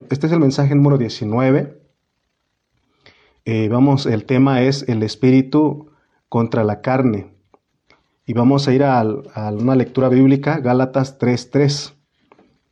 [0.00, 1.82] Este es el mensaje número 19.
[3.44, 5.90] Eh, vamos, el tema es el espíritu
[6.28, 7.34] contra la carne.
[8.24, 11.94] Y vamos a ir a, una lectura bíblica, Gálatas 3.3.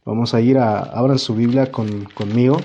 [0.05, 2.59] Vamos a ir a, abran su Biblia conmigo.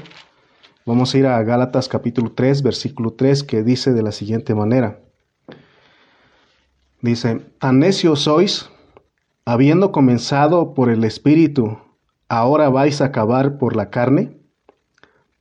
[0.86, 5.02] Vamos a ir a Gálatas capítulo 3, versículo 3, que dice de la siguiente manera.
[7.02, 8.70] Dice, tan necios sois,
[9.44, 11.80] habiendo comenzado por el espíritu,
[12.30, 14.41] ahora vais a acabar por la carne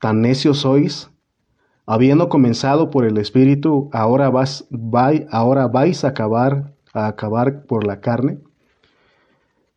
[0.00, 1.10] tan necios sois,
[1.86, 4.66] habiendo comenzado por el Espíritu, ahora, vas,
[5.30, 8.38] ahora vais a acabar, a acabar por la carne.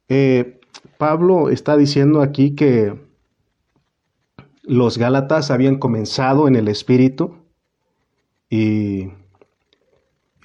[0.10, 0.60] Eh,
[0.98, 3.00] Pablo está diciendo aquí que
[4.64, 7.36] los Gálatas habían comenzado en el Espíritu
[8.50, 9.10] y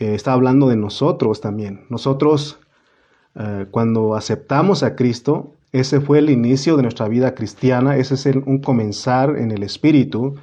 [0.01, 1.87] eh, está hablando de nosotros también.
[1.89, 2.59] Nosotros,
[3.37, 8.27] eh, cuando aceptamos a Cristo, ese fue el inicio de nuestra vida cristiana, ese es
[8.27, 10.37] un comenzar en el Espíritu.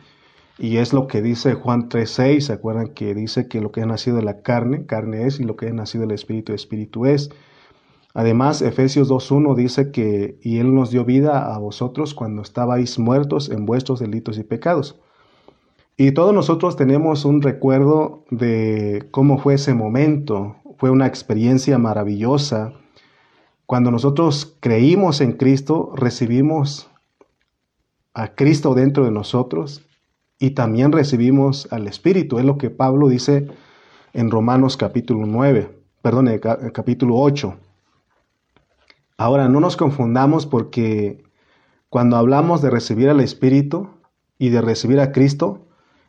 [0.58, 3.86] Y es lo que dice Juan 3.6, ¿se acuerdan que dice que lo que ha
[3.86, 7.30] nacido de la carne, carne es, y lo que ha nacido del Espíritu, Espíritu es?
[8.14, 13.50] Además, Efesios 2.1 dice que, y Él nos dio vida a vosotros cuando estabais muertos
[13.50, 14.98] en vuestros delitos y pecados.
[15.98, 20.58] Y todos nosotros tenemos un recuerdo de cómo fue ese momento.
[20.78, 22.74] Fue una experiencia maravillosa
[23.66, 26.90] cuando nosotros creímos en Cristo, recibimos
[28.14, 29.84] a Cristo dentro de nosotros
[30.40, 32.40] y también recibimos al Espíritu.
[32.40, 33.48] Es lo que Pablo dice
[34.14, 36.30] en Romanos capítulo 9, perdón,
[36.74, 37.56] capítulo 8.
[39.18, 41.24] Ahora, no nos confundamos porque
[41.90, 43.90] cuando hablamos de recibir al Espíritu
[44.38, 45.66] y de recibir a Cristo,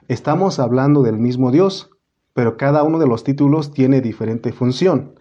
[0.08, 1.90] estamos hablando del mismo Dios,
[2.34, 5.15] pero cada uno de los títulos tiene diferente función.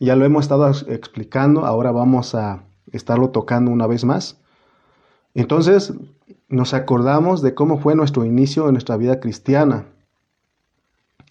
[0.00, 4.40] Ya lo hemos estado explicando, ahora vamos a estarlo tocando una vez más.
[5.34, 5.92] Entonces,
[6.48, 9.84] nos acordamos de cómo fue nuestro inicio en nuestra vida cristiana.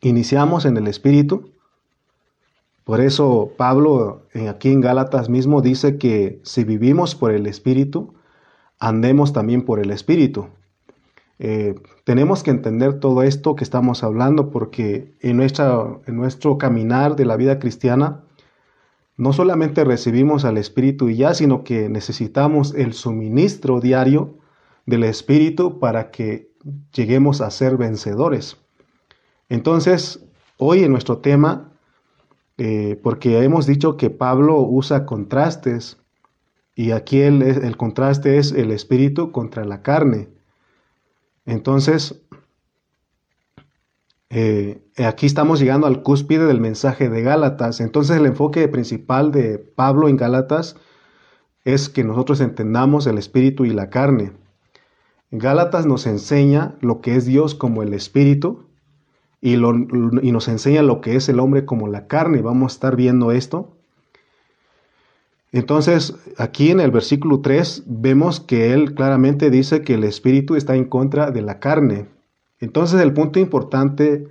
[0.02, 1.50] Iniciamos en el Espíritu.
[2.84, 8.14] Por eso Pablo aquí en Gálatas mismo dice que si vivimos por el Espíritu,
[8.80, 10.48] andemos también por el Espíritu.
[11.40, 11.74] Eh,
[12.04, 17.26] tenemos que entender todo esto que estamos hablando porque en, nuestra, en nuestro caminar de
[17.26, 18.26] la vida cristiana
[19.20, 24.38] no solamente recibimos al Espíritu y ya, sino que necesitamos el suministro diario
[24.86, 26.54] del Espíritu para que
[26.94, 28.56] lleguemos a ser vencedores.
[29.50, 30.26] Entonces,
[30.56, 31.74] hoy en nuestro tema,
[32.58, 35.98] eh, porque hemos dicho que Pablo usa contrastes,
[36.74, 40.30] y aquí el, el contraste es el Espíritu contra la carne.
[41.46, 42.22] Entonces,
[44.30, 47.80] eh, aquí estamos llegando al cúspide del mensaje de Gálatas.
[47.80, 50.76] Entonces el enfoque principal de Pablo en Gálatas
[51.64, 54.34] es que nosotros entendamos el espíritu y la carne.
[55.32, 58.68] Gálatas nos enseña lo que es Dios como el espíritu
[59.42, 62.42] y, y nos enseña lo que es el hombre como la carne.
[62.42, 63.76] Vamos a estar viendo esto.
[65.52, 70.76] Entonces, aquí en el versículo 3 vemos que él claramente dice que el espíritu está
[70.76, 72.19] en contra de la carne.
[72.60, 74.28] Entonces el punto importante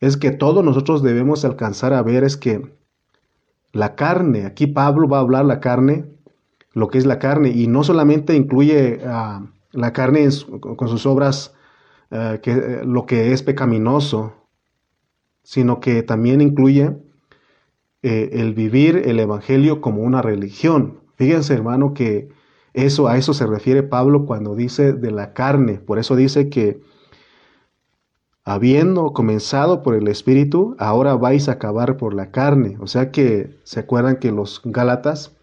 [0.00, 2.74] es que todos nosotros debemos alcanzar a ver es que
[3.72, 6.06] la carne, aquí Pablo va a hablar la carne,
[6.72, 10.28] lo que es la carne, y no solamente incluye uh, la carne
[10.60, 11.54] con sus obras,
[12.42, 14.34] que, eh, lo que es pecaminoso,
[15.42, 16.96] sino que también incluye
[18.02, 21.00] eh, el vivir el Evangelio como una religión.
[21.16, 22.28] Fíjense hermano que
[22.72, 26.80] eso, a eso se refiere Pablo cuando dice de la carne, por eso dice que
[28.44, 32.76] habiendo comenzado por el Espíritu, ahora vais a acabar por la carne.
[32.80, 35.34] O sea que se acuerdan que los Gálatas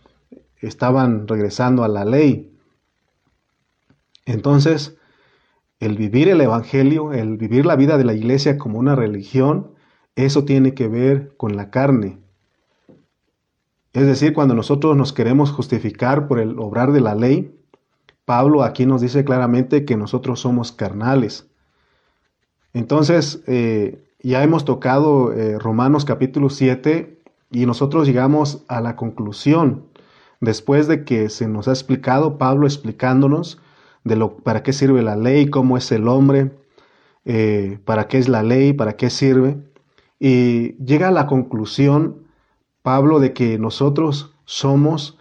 [0.60, 2.56] estaban regresando a la ley.
[4.26, 4.98] Entonces,
[5.80, 9.72] el vivir el Evangelio, el vivir la vida de la iglesia como una religión,
[10.16, 12.20] eso tiene que ver con la carne.
[13.94, 17.58] Es decir, cuando nosotros nos queremos justificar por el obrar de la ley,
[18.26, 21.51] Pablo aquí nos dice claramente que nosotros somos carnales.
[22.74, 27.20] Entonces, eh, ya hemos tocado eh, Romanos capítulo 7
[27.52, 29.86] y nosotros llegamos a la conclusión,
[30.40, 33.60] después de que se nos ha explicado, Pablo explicándonos
[34.04, 36.52] de lo, para qué sirve la ley, cómo es el hombre,
[37.26, 39.58] eh, para qué es la ley, para qué sirve.
[40.20, 42.24] Y llega a la conclusión,
[42.84, 45.18] Pablo, de que nosotros somos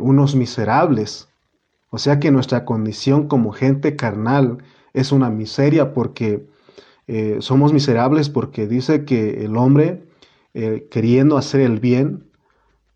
[0.00, 1.28] unos miserables.
[1.88, 4.58] O sea que nuestra condición como gente carnal
[4.92, 6.46] es una miseria porque
[7.06, 10.04] eh, somos miserables porque dice que el hombre,
[10.54, 12.24] eh, queriendo hacer el bien,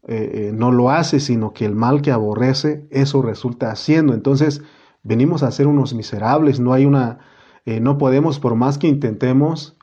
[0.06, 4.14] eh, no lo hace, sino que el mal que aborrece, eso resulta haciendo.
[4.14, 4.62] Entonces,
[5.02, 7.18] venimos a ser unos miserables, no hay una,
[7.64, 9.78] no podemos por más que intentemos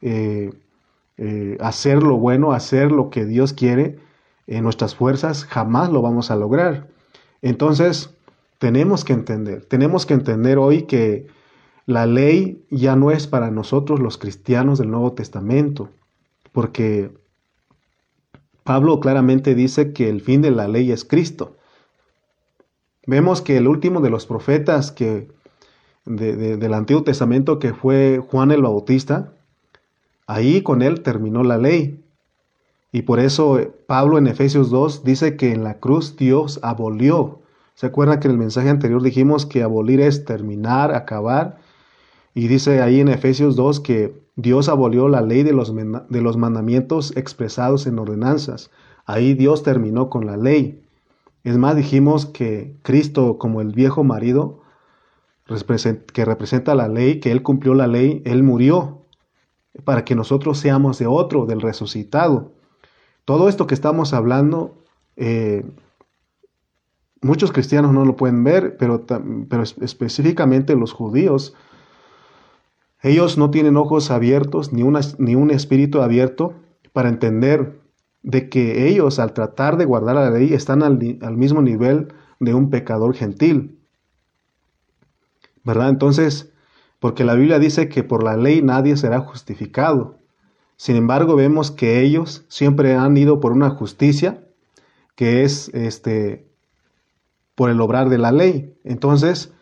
[1.59, 3.97] hacer lo bueno, hacer lo que Dios quiere,
[4.45, 6.87] en nuestras fuerzas jamás lo vamos a lograr.
[7.41, 8.11] Entonces,
[8.59, 11.25] tenemos que entender, tenemos que entender hoy que
[11.85, 15.89] la ley ya no es para nosotros los cristianos del Nuevo Testamento,
[16.51, 17.11] porque
[18.63, 21.55] Pablo claramente dice que el fin de la ley es Cristo.
[23.07, 25.27] Vemos que el último de los profetas que,
[26.05, 29.33] del Antiguo Testamento, que fue Juan el Bautista,
[30.27, 32.03] ahí con él terminó la ley.
[32.91, 37.41] Y por eso Pablo en Efesios 2 dice que en la cruz Dios abolió.
[37.73, 41.57] ¿Se acuerdan que en el mensaje anterior dijimos que abolir es terminar, acabar?
[42.33, 46.37] Y dice ahí en Efesios 2 que Dios abolió la ley de los, de los
[46.37, 48.71] mandamientos expresados en ordenanzas.
[49.05, 50.81] Ahí Dios terminó con la ley.
[51.43, 54.61] Es más, dijimos que Cristo, como el viejo marido
[56.13, 59.01] que representa la ley, que Él cumplió la ley, Él murió
[59.83, 62.53] para que nosotros seamos de otro, del resucitado.
[63.25, 64.77] Todo esto que estamos hablando,
[65.17, 65.65] eh,
[67.21, 69.05] muchos cristianos no lo pueden ver, pero,
[69.49, 71.53] pero específicamente los judíos,
[73.01, 74.83] ellos no tienen ojos abiertos ni,
[75.17, 76.53] ni un espíritu abierto
[76.93, 77.81] para entender
[78.23, 80.97] de que ellos al tratar de guardar la ley están al,
[81.37, 83.79] mismo nivel de un pecador gentil.
[85.63, 85.89] ¿Verdad?
[85.89, 86.51] Entonces,
[86.99, 90.19] porque la Biblia dice que por la ley nadie será justificado.
[90.75, 94.43] Sin embargo, vemos que ellos siempre han ido por una justicia
[95.15, 96.47] que es este
[97.55, 98.75] por el obrar de la ley.
[98.83, 99.53] Entonces,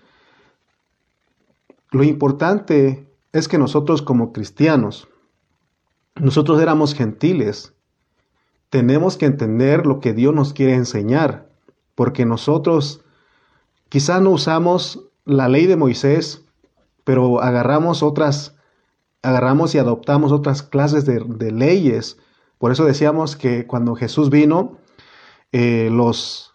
[1.92, 5.08] lo importante es que nosotros como cristianos,
[6.16, 7.74] nosotros éramos gentiles,
[8.70, 11.50] tenemos que entender lo que Dios nos quiere enseñar,
[11.96, 13.04] porque nosotros
[13.90, 16.46] quizá no usamos la ley de Moisés,
[17.04, 18.56] pero agarramos otras,
[19.22, 22.18] agarramos y adoptamos otras clases de, leyes.
[22.58, 24.78] Por eso decíamos que cuando Jesús vino,
[25.52, 26.54] eh, los,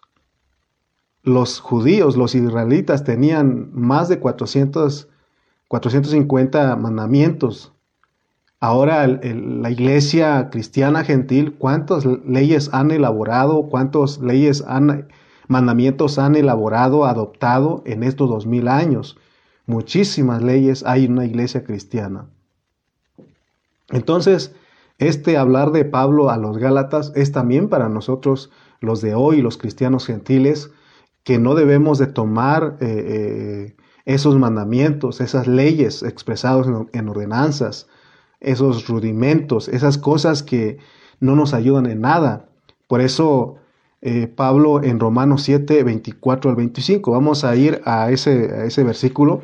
[1.23, 5.09] los judíos, los israelitas tenían más de 400,
[5.67, 7.75] 450 mandamientos
[8.65, 13.69] Ahora la iglesia cristiana gentil, ¿cuántas leyes han elaborado?
[13.69, 15.07] ¿Cuántas leyes han,
[15.47, 19.19] mandamientos han elaborado, adoptado en estos dos mil años?
[19.67, 22.27] Muchísimas leyes hay en una iglesia cristiana.
[23.91, 24.55] Entonces,
[24.97, 29.57] este hablar de Pablo a los Gálatas es también para nosotros, los de hoy, los
[29.57, 30.71] cristianos gentiles,
[31.23, 37.87] que no debemos de tomar eh, eh, esos mandamientos, esas leyes expresadas en ordenanzas,
[38.39, 40.77] esos rudimentos, esas cosas que
[41.19, 42.47] no nos ayudan en nada.
[42.87, 43.55] Por eso
[44.01, 48.83] eh, Pablo en Romanos 7, 24 al 25, vamos a ir a ese, a ese
[48.83, 49.41] versículo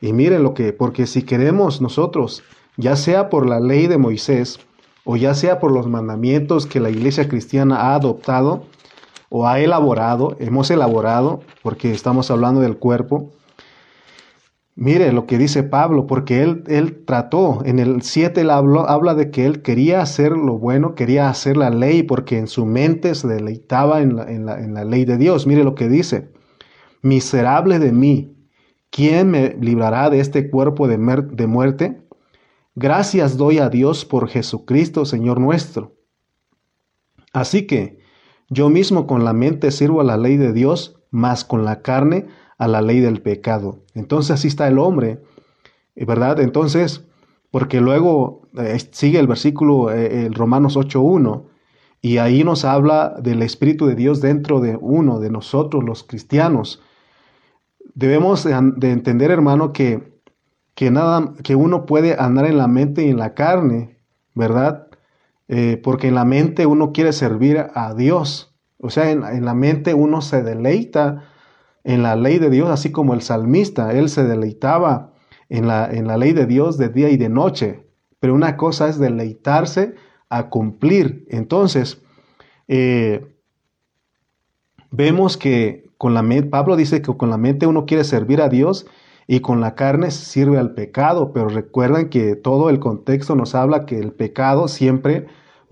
[0.00, 2.44] y miren lo que, porque si queremos nosotros,
[2.76, 4.60] ya sea por la ley de Moisés
[5.04, 8.64] o ya sea por los mandamientos que la iglesia cristiana ha adoptado
[9.28, 13.30] o ha elaborado, hemos elaborado, porque estamos hablando del cuerpo,
[14.76, 19.30] Mire lo que dice Pablo, porque él, él trató, en el 7 él habla de
[19.30, 23.28] que él quería hacer lo bueno, quería hacer la ley, porque en su mente se
[23.28, 25.46] deleitaba en la, en la, en la ley de Dios.
[25.46, 26.32] Mire lo que dice,
[27.02, 28.36] miserable de mí,
[28.90, 32.02] ¿quién me librará de este cuerpo de, de muerte?
[32.74, 35.94] Gracias doy a Dios por Jesucristo, Señor nuestro.
[37.32, 37.98] Así que
[38.48, 42.26] yo mismo con la mente sirvo a la ley de Dios, mas con la carne
[42.64, 43.84] a la ley del pecado.
[43.94, 45.22] Entonces así está el hombre,
[45.94, 46.40] ¿verdad?
[46.40, 47.04] Entonces,
[47.50, 51.44] porque luego eh, sigue el versículo, eh, el Romanos 8.1,
[52.00, 56.82] y ahí nos habla del Espíritu de Dios dentro de uno, de nosotros los cristianos.
[57.94, 60.20] Debemos de entender, hermano, que,
[60.74, 63.98] que, nada, que uno puede andar en la mente y en la carne,
[64.34, 64.88] ¿verdad?
[65.48, 68.54] Eh, porque en la mente uno quiere servir a Dios.
[68.78, 71.24] O sea, en, en la mente uno se deleita
[71.84, 75.12] en la ley de Dios, así como el salmista, él se deleitaba
[75.48, 77.86] en la, en la ley de Dios de día y de noche.
[78.18, 79.94] Pero una cosa es deleitarse
[80.30, 81.26] a cumplir.
[81.28, 82.02] Entonces,
[82.68, 83.36] eh,
[84.90, 88.48] vemos que con la mente, Pablo dice que con la mente uno quiere servir a
[88.48, 88.86] Dios
[89.26, 93.86] y con la carne sirve al pecado, pero recuerden que todo el contexto nos habla
[93.86, 95.26] que el pecado siempre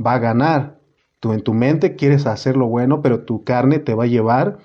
[0.05, 0.79] va a ganar.
[1.21, 4.59] Tú en tu mente quieres hacer lo bueno, pero tu carne te va a llevar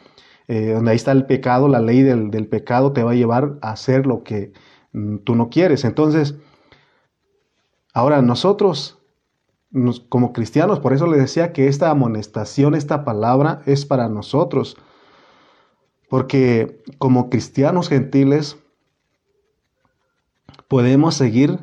[0.48, 3.72] eh, donde ahí está el pecado, la ley del, pecado te va a llevar a
[3.72, 4.54] hacer lo que
[4.94, 5.84] mm, tú no quieres.
[5.84, 6.36] Entonces,
[7.94, 8.98] ahora nosotros,
[10.08, 14.78] como cristianos, por eso les decía que esta amonestación, esta palabra es para nosotros,
[16.10, 18.58] porque como cristianos gentiles,
[20.70, 21.60] podemos seguir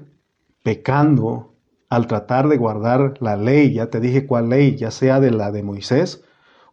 [0.63, 1.55] pecando
[1.89, 5.53] al tratar de guardar la ley, ya te dije cuál ley, ya sea de la
[5.53, 6.23] de Moisés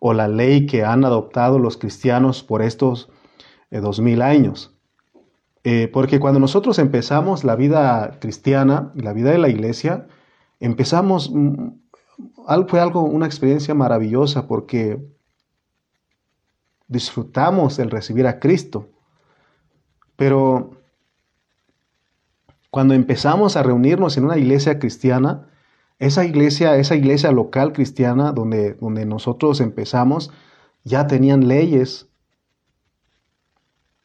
[0.03, 3.09] o la ley que han adoptado los cristianos por estos
[3.69, 4.75] eh, dos mil años.
[5.63, 10.07] Eh, porque cuando nosotros empezamos la vida cristiana, la vida de la iglesia,
[10.59, 11.67] empezamos, mm,
[12.67, 14.99] fue algo, una experiencia maravillosa porque
[16.87, 18.89] disfrutamos el recibir a Cristo.
[20.15, 20.71] Pero
[22.71, 25.50] cuando empezamos a reunirnos en una iglesia cristiana,
[26.01, 30.31] esa iglesia, esa iglesia local cristiana donde, donde nosotros empezamos,
[30.83, 32.09] ya tenían leyes.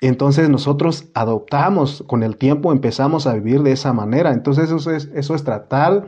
[0.03, 4.33] Entonces nosotros adoptamos, con el tiempo empezamos a vivir de esa manera.
[4.33, 6.07] Entonces eso es, eso es tratar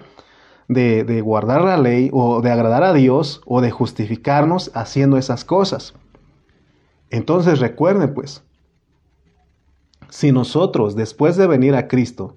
[0.68, 5.46] de, de guardar la ley o de agradar a Dios o de justificarnos haciendo esas
[5.46, 5.94] cosas.
[7.08, 8.44] Entonces recuerden pues,
[10.10, 12.36] si nosotros después de venir a Cristo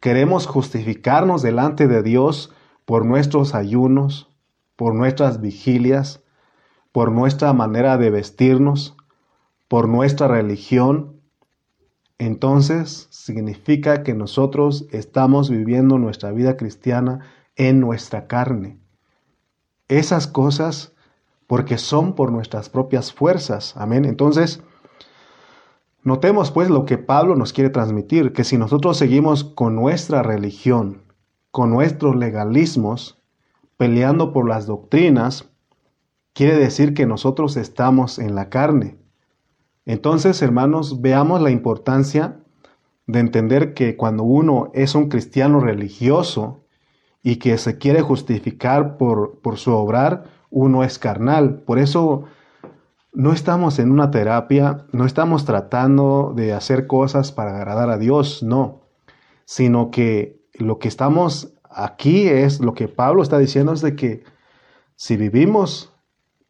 [0.00, 2.54] queremos justificarnos delante de Dios
[2.90, 4.28] por nuestros ayunos,
[4.74, 6.24] por nuestras vigilias,
[6.90, 8.96] por nuestra manera de vestirnos,
[9.68, 11.20] por nuestra religión,
[12.18, 17.20] entonces significa que nosotros estamos viviendo nuestra vida cristiana
[17.54, 18.80] en nuestra carne.
[19.86, 20.92] Esas cosas
[21.46, 23.76] porque son por nuestras propias fuerzas.
[23.76, 24.04] Amén.
[24.04, 24.64] Entonces,
[26.02, 31.02] Notemos pues lo que Pablo nos quiere transmitir, que si nosotros seguimos con nuestra religión,
[31.50, 33.22] con nuestros legalismos,
[33.76, 35.50] peleando por las doctrinas,
[36.32, 38.98] quiere decir que nosotros estamos en la carne.
[39.86, 42.40] Entonces, hermanos, veamos la importancia
[43.06, 46.64] de entender que cuando uno es un cristiano religioso
[47.22, 51.62] y que se quiere justificar por, por su obrar, uno es carnal.
[51.62, 52.24] Por eso
[53.12, 58.42] no estamos en una terapia, no estamos tratando de hacer cosas para agradar a Dios,
[58.42, 58.82] no,
[59.44, 64.24] sino que lo que estamos aquí es lo que Pablo está diciendo es de que
[64.96, 65.94] si vivimos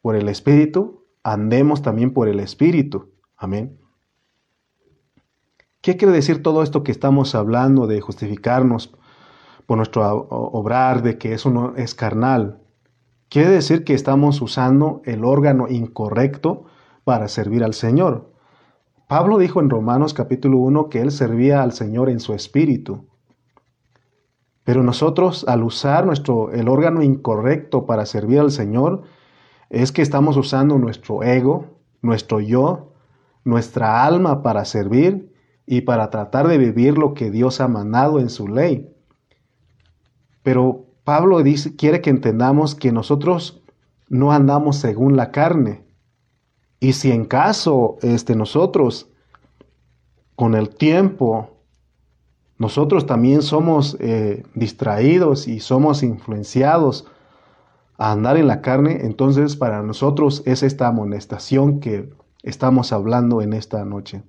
[0.02, 3.12] por el Espíritu, andemos también por el Espíritu.
[3.36, 3.78] Amén.
[5.80, 8.94] ¿Qué quiere decir todo esto que estamos hablando de justificarnos
[9.66, 12.62] por nuestro obrar, de que eso no es carnal?
[13.28, 16.64] Quiere decir que estamos usando el órgano incorrecto
[17.04, 18.34] para servir al Señor.
[19.08, 23.09] Pablo dijo en Romanos capítulo 1 que él servía al Señor en su espíritu.
[24.64, 29.02] Pero nosotros al usar nuestro el órgano incorrecto para servir al Señor
[29.70, 31.66] es que estamos usando nuestro ego,
[32.02, 32.92] nuestro yo,
[33.44, 35.32] nuestra alma para servir
[35.66, 38.92] y para tratar de vivir lo que Dios ha mandado en su ley.
[40.42, 43.62] Pero Pablo dice, quiere que entendamos que nosotros
[44.08, 45.84] no andamos según la carne.
[46.80, 49.08] Y si en caso este, nosotros,
[50.34, 51.59] con el tiempo,
[52.60, 57.06] nosotros también somos eh, distraídos y somos influenciados
[57.96, 62.12] a andar en la carne, entonces para nosotros es esta amonestación que
[62.42, 64.24] estamos hablando en esta noche.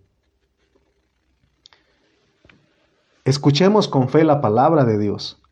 [3.26, 5.44] Escuchemos con fe la palabra de Dios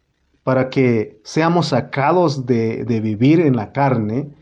[0.44, 4.34] para que seamos sacados de, vivir en la carne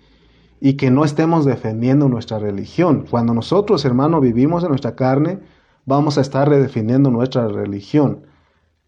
[0.62, 3.08] y que no estemos defendiendo nuestra religión.
[3.10, 5.40] Cuando nosotros, hermano, vivimos en nuestra carne,
[5.86, 8.27] vamos a estar redefiniendo nuestra religión.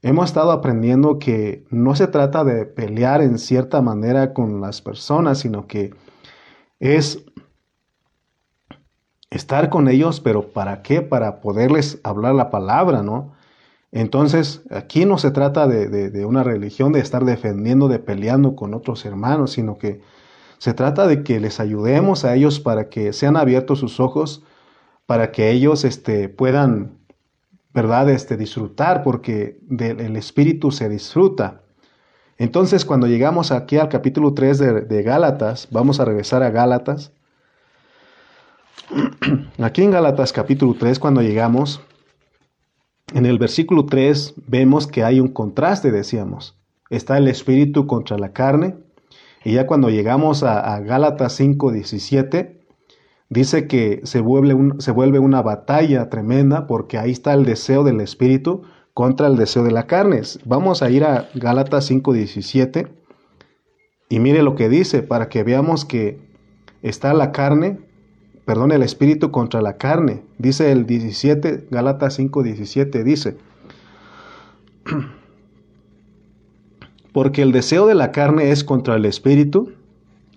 [0.01, 5.39] Hemos estado aprendiendo que no se trata de pelear en cierta manera con las personas,
[5.39, 5.93] sino que
[6.79, 7.25] es
[9.29, 11.01] estar con ellos, pero ¿para qué?
[11.01, 13.33] Para poderles hablar la palabra, ¿no?
[13.91, 19.05] Entonces, aquí no se trata de, una religión de estar defendiendo, de peleando con otros
[19.05, 20.01] hermanos, sino que
[20.59, 24.43] se trata de que les ayudemos a ellos para que sean abiertos sus ojos,
[25.07, 26.98] para que ellos este, puedan,
[27.81, 31.61] ¿verdad?, este, disfrutar, porque del Espíritu se disfruta.
[32.37, 37.13] Entonces, cuando llegamos aquí al capítulo 3 de, Gálatas, vamos a regresar a Gálatas.
[39.59, 41.81] Aquí en Gálatas capítulo 3, cuando llegamos,
[43.13, 46.57] en el versículo 3 vemos que hay un contraste, decíamos.
[46.89, 48.75] Está el espíritu contra la carne.
[49.45, 52.58] Y ya cuando llegamos a, Gálatas 5, 17,
[53.29, 59.27] dice que se vuelve, una batalla tremenda porque ahí está el deseo del espíritu contra
[59.27, 60.21] el deseo de la carne.
[60.45, 62.87] Vamos a ir a Gálatas 5, 17
[64.09, 66.19] y mire lo que dice para que veamos que
[66.81, 67.79] está la carne
[68.49, 70.23] perdón, el espíritu contra la carne.
[70.39, 73.37] Dice el 17, Gálatas 5, 17, dice,
[77.13, 79.73] porque el deseo de la carne es contra el espíritu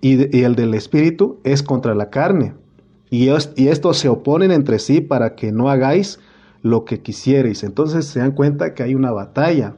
[0.02, 2.52] y, el del espíritu es contra la carne.
[3.12, 6.18] Y, estos se oponen entre sí para que no hagáis
[6.62, 7.62] lo que quisierais.
[7.62, 9.74] Entonces se dan cuenta que hay una batalla.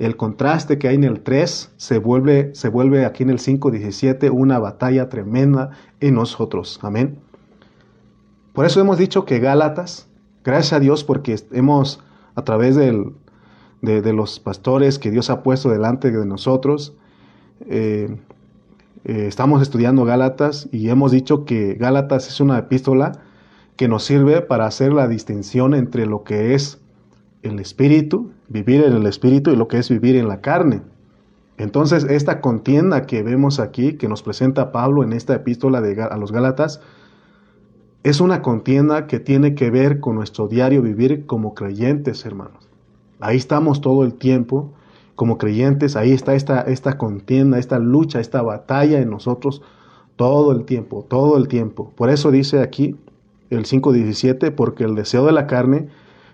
[0.00, 4.32] El contraste que hay en el 3 se vuelve, se vuelve aquí en el 5.17
[4.32, 5.70] una batalla tremenda
[6.00, 6.80] en nosotros.
[6.82, 7.20] Amén.
[8.52, 10.08] Por eso hemos dicho que Gálatas,
[10.42, 12.00] gracias a Dios porque hemos,
[12.34, 13.12] a través del,
[13.80, 16.96] de, los pastores que Dios ha puesto delante de nosotros,
[17.68, 18.16] eh,
[19.04, 23.12] eh, estamos estudiando Gálatas y hemos dicho que Gálatas es una epístola
[23.76, 26.80] que nos sirve para hacer la distinción entre lo que es
[27.42, 30.82] el espíritu, vivir en el espíritu y lo que es vivir en la carne.
[31.56, 36.16] Entonces, esta contienda que vemos aquí, que nos presenta Pablo en esta epístola de, a
[36.16, 36.80] los Gálatas,
[38.04, 42.68] es una contienda que tiene que ver con nuestro diario vivir como creyentes, hermanos.
[43.20, 44.72] Ahí estamos todo el tiempo
[45.14, 49.62] como creyentes, ahí está esta, esta contienda, esta lucha, esta batalla en nosotros
[50.16, 51.92] todo el tiempo, todo el tiempo.
[51.96, 52.96] Por eso dice aquí
[53.50, 55.88] el 5.17, porque el deseo de la carne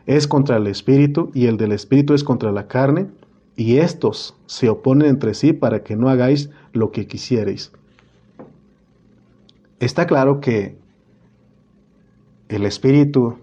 [0.06, 3.08] es contra el espíritu y el del espíritu es contra la carne,
[3.56, 7.72] y estos se oponen entre sí para que no hagáis lo que quisierais.
[9.80, 10.76] Está claro que
[12.48, 13.38] el espíritu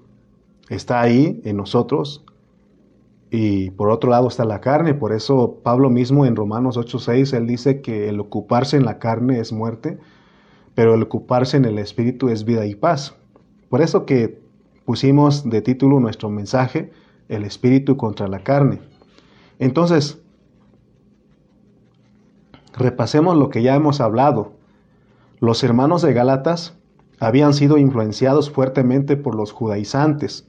[0.69, 2.23] está ahí en nosotros
[3.35, 4.93] y por otro lado está la carne.
[4.93, 9.41] Por eso Pablo mismo en Romanos 8:6, él dice que el ocuparse en la carne
[9.41, 9.97] es muerte,
[10.73, 13.17] pero el ocuparse en el espíritu es vida y paz.
[13.69, 14.39] Por eso que
[14.85, 16.91] pusimos de título nuestro mensaje,
[17.27, 18.79] el espíritu contra la carne.
[19.59, 20.21] Entonces,
[22.77, 24.53] repasemos lo que ya hemos hablado.
[25.41, 26.77] Los hermanos de Gálatas
[27.19, 30.47] habían sido influenciados fuertemente por los judaizantes.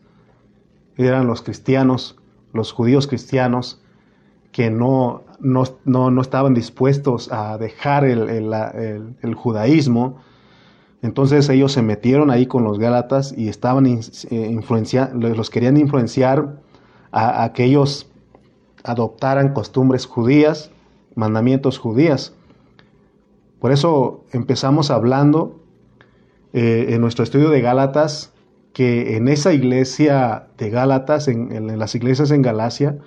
[0.97, 2.17] Eran los cristianos,
[2.53, 3.83] los judíos cristianos,
[4.53, 10.19] que no, no, estaban dispuestos a dejar el judaísmo,
[11.03, 14.61] entonces ellos se metieron ahí con los Gálatas y estaban eh,
[15.13, 16.61] los querían influenciar
[17.13, 18.11] a, que ellos
[18.83, 20.71] adoptaran costumbres judías,
[21.15, 22.35] mandamientos judías.
[23.61, 25.61] Por eso empezamos hablando
[26.53, 28.33] eh, en nuestro estudio de Gálatas
[28.77, 32.99] que en esa iglesia de Gálatas, en las iglesias en Galacia,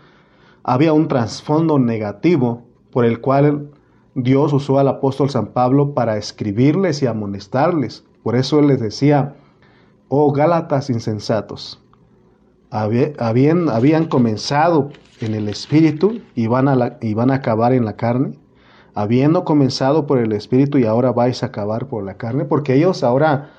[0.63, 3.69] había un trasfondo negativo por el cual
[4.15, 8.03] Dios usó al apóstol San Pablo para escribirles y amonestarles.
[8.23, 9.35] Por eso él les decía,
[10.07, 11.79] oh Gálatas insensatos,
[12.71, 14.89] habían, habían comenzado
[15.21, 18.39] en el espíritu y van, a y van a acabar en la carne,
[18.95, 23.03] habiendo comenzado por el espíritu y ahora vais a acabar por la carne, porque ellos
[23.03, 23.51] ahora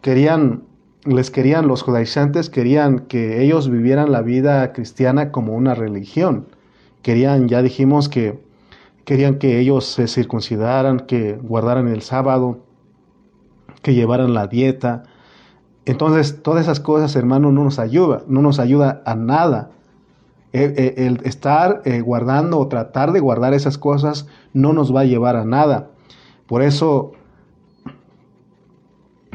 [0.00, 0.64] querían,
[1.04, 6.46] les querían, los judaizantes querían que ellos vivieran la vida cristiana como una religión.
[7.02, 8.38] Querían, ya dijimos que
[9.04, 12.60] Querían que ellos se circuncidaran, que guardaran el sábado,
[13.82, 15.02] que llevaran la dieta.
[15.86, 19.70] Entonces, todas esas cosas, hermano, no nos ayuda, no nos ayuda a nada.
[20.52, 25.34] El, estar eh, guardando o tratar de guardar esas cosas no nos va a llevar
[25.34, 25.90] a nada.
[26.46, 27.12] Por eso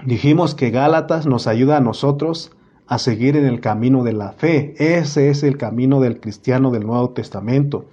[0.06, 2.52] dijimos que Gálatas nos ayuda a nosotros
[2.88, 4.74] a seguir en el camino de la fe.
[4.78, 7.86] Ese es el camino del cristiano del Nuevo Testamento.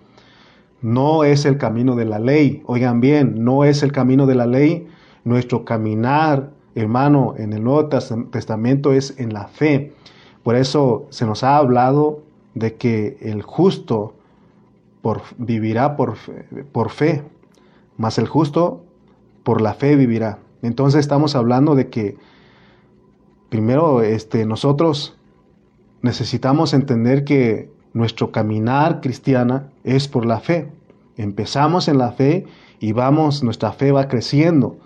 [0.83, 2.63] No es el camino de la ley.
[2.67, 4.87] Oigan bien, no es el camino de la ley.
[5.25, 9.95] Nuestro caminar, hermano, en el Nuevo Testamento es en la fe.
[10.43, 12.23] Por eso se nos ha hablado
[12.55, 14.15] de que el justo
[15.03, 16.17] por, vivirá por
[16.73, 17.23] por fe,
[17.97, 18.85] mas el justo
[19.43, 20.39] por la fe vivirá.
[20.65, 22.17] Entonces estamos hablando de que
[23.51, 25.15] primero este, nosotros
[26.01, 30.73] necesitamos entender que nuestro caminar cristiana es por la fe.
[31.19, 32.47] Empezamos en la fe
[32.81, 34.79] y vamos, nuestra fe va creciendo,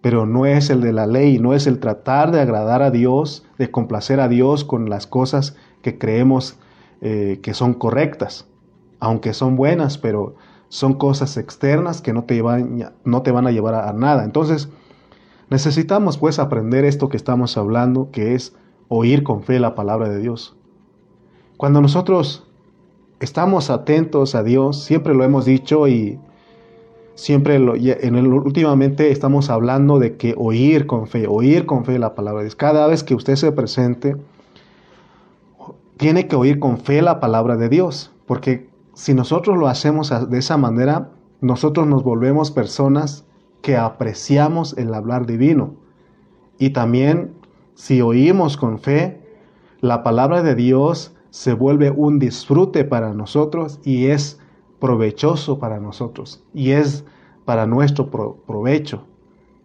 [0.00, 3.44] pero no es el de la ley, no es el tratar de agradar a Dios,
[3.58, 6.56] de complacer a Dios con las cosas que creemos
[7.02, 8.46] eh, que son correctas,
[9.00, 10.34] aunque son buenas, pero
[10.70, 12.42] son cosas externas que no te,
[13.04, 14.24] no te van a llevar a nada.
[14.24, 14.70] Entonces,
[15.50, 18.54] necesitamos pues aprender esto que estamos hablando, que es
[18.88, 20.56] oír con fe la palabra de Dios.
[21.56, 22.46] Cuando nosotros
[23.20, 26.18] estamos atentos a Dios, siempre lo hemos dicho y
[27.14, 31.98] siempre lo, en el, últimamente estamos hablando de que oír con fe, oír con fe
[31.98, 32.56] la palabra de Dios.
[32.56, 34.16] Cada vez que usted se presente,
[35.98, 40.38] tiene que oír con fe la palabra de Dios, porque si nosotros lo hacemos de
[40.38, 41.10] esa manera,
[41.42, 43.26] nosotros nos volvemos personas
[43.62, 45.74] que apreciamos el hablar divino.
[46.58, 47.32] Y también
[47.74, 49.20] si oímos con fe,
[49.80, 54.38] la palabra de Dios se vuelve un disfrute para nosotros y es
[54.78, 57.04] provechoso para nosotros y es
[57.44, 59.04] para nuestro provecho.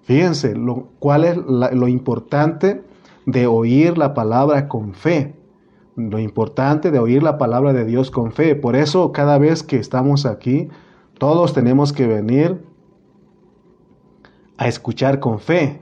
[0.03, 2.83] Fíjense lo, cuál es lo importante
[3.25, 5.35] de oír la palabra con fe.
[5.97, 8.55] lo importante de oír la palabra de Dios con fe.
[8.55, 10.67] Por eso cada vez que estamos aquí,
[11.17, 12.61] todos tenemos que venir
[14.57, 15.81] a escuchar con fe.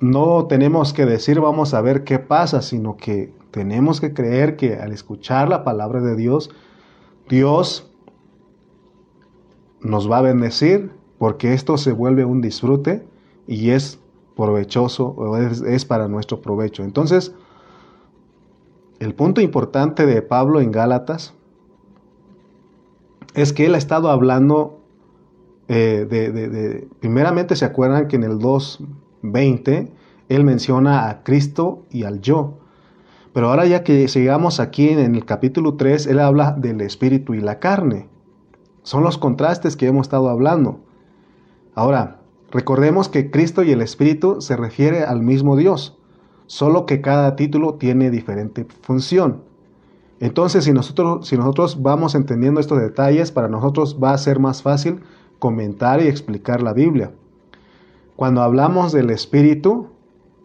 [0.00, 4.76] No tenemos que decir vamos a ver qué pasa, sino que tenemos que creer que
[4.76, 6.50] al escuchar la palabra de Dios,
[7.28, 7.90] Dios
[9.80, 13.06] nos va a bendecir porque esto se vuelve un disfrute
[13.46, 14.00] y es
[14.36, 16.84] provechoso es, es para nuestro provecho.
[16.84, 17.34] Entonces,
[19.00, 21.34] el punto importante de Pablo en Gálatas
[23.34, 24.77] es que él ha estado hablando
[25.68, 29.90] eh, primeramente se acuerdan que en el 2.20
[30.28, 32.58] él menciona a Cristo y al yo.
[33.32, 37.40] Pero ahora ya que llegamos aquí en el capítulo 3, él habla del espíritu y
[37.40, 38.08] la carne.
[38.82, 40.80] Son los contrastes que hemos estado hablando.
[41.74, 45.98] Ahora, recordemos que Cristo y el espíritu se refiere al mismo Dios
[46.48, 49.42] solo que cada título tiene diferente función.
[50.18, 54.62] Entonces, si nosotros, si nosotros vamos entendiendo estos detalles, para nosotros va a ser más
[54.62, 55.00] fácil
[55.38, 57.12] comentar y explicar la Biblia.
[58.16, 59.88] Cuando hablamos del Espíritu,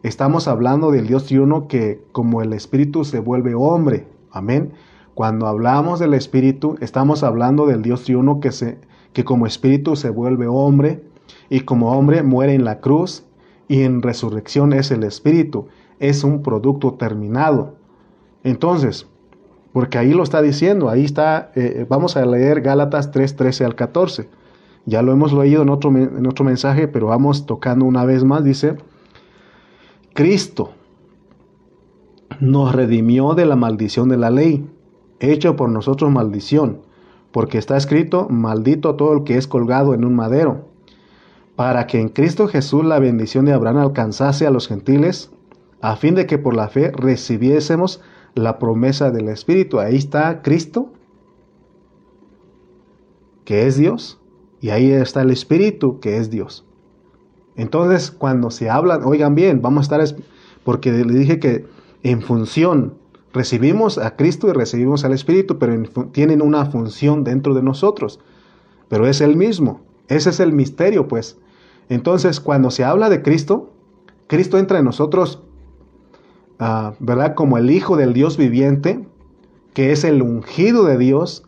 [0.04, 4.08] estamos hablando del Dios triuno que como el Espíritu se vuelve hombre.
[4.32, 4.74] Amén.
[5.16, 8.80] Cuando hablamos del Espíritu, estamos hablando del Dios triuno que, se,
[9.14, 11.04] que como Espíritu se vuelve hombre
[11.50, 13.26] y como hombre muere en la cruz
[13.68, 15.68] y en resurrección es el Espíritu
[16.04, 17.76] es un producto terminado.
[18.44, 19.08] Entonces,
[19.72, 23.64] porque ahí lo está diciendo, ahí está, eh, eh, vamos a leer Gálatas 3, 13
[23.66, 24.28] al 14.
[24.86, 28.44] Ya lo hemos leído en otro, en otro mensaje, pero vamos tocando una vez más,
[28.44, 28.76] dice,
[30.14, 30.72] Cristo
[32.40, 34.70] nos redimió de la maldición de la ley,
[35.20, 36.82] hecho por nosotros maldición,
[37.32, 40.68] porque está escrito, maldito todo el que es colgado en un madero,
[41.56, 45.32] para que en Cristo Jesús la bendición de Abraham alcanzase a los gentiles
[45.82, 48.02] a fin de que por la fe recibiésemos
[48.36, 49.80] la promesa del Espíritu.
[49.80, 50.94] Ahí está Cristo,
[53.44, 54.22] que es Dios,
[54.64, 56.66] y ahí está el Espíritu, que es Dios.
[57.56, 60.18] Entonces, cuando se hablan, oigan bien, vamos a estar,
[60.64, 61.68] porque le dije que
[62.02, 62.96] en función,
[63.32, 68.20] recibimos a Cristo y recibimos al Espíritu, pero tienen una función dentro de nosotros,
[68.90, 71.38] pero es el mismo, ese es el misterio, pues.
[71.90, 73.72] Entonces, cuando se habla de Cristo,
[74.28, 75.44] Cristo entra en nosotros
[76.60, 77.36] Ah, ¿verdad?
[77.36, 79.06] Como el Hijo del Dios viviente,
[79.74, 81.44] que es el ungido de Dios,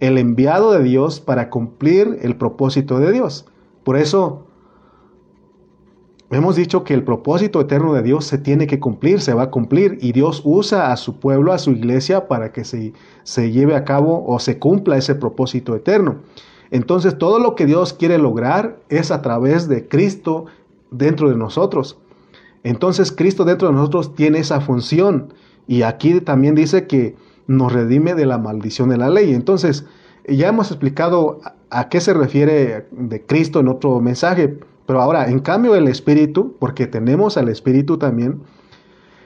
[0.00, 3.46] el enviado de Dios para cumplir el propósito de Dios.
[3.84, 4.46] Por eso
[6.30, 9.50] hemos dicho que el propósito eterno de Dios se tiene que cumplir, se va a
[9.50, 13.74] cumplir, y Dios usa a su pueblo, a su iglesia, para que se, se lleve
[13.74, 16.16] a cabo o se cumpla ese propósito eterno.
[16.70, 20.46] Entonces todo lo que Dios quiere lograr es a través de Cristo
[20.90, 21.98] dentro de nosotros.
[22.62, 25.32] Entonces Cristo dentro de nosotros tiene esa función
[25.66, 27.16] y aquí también dice que
[27.48, 29.34] nos redime de la maldición de la ley.
[29.34, 29.86] Entonces,
[30.28, 35.40] ya hemos explicado a qué se refiere de Cristo en otro mensaje, pero ahora, en
[35.40, 38.42] cambio, el Espíritu, porque tenemos al Espíritu también,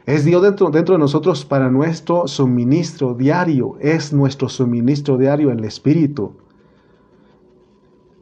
[0.07, 5.65] es Dios dentro, dentro de nosotros para nuestro suministro diario, es nuestro suministro diario el
[5.65, 6.33] Espíritu.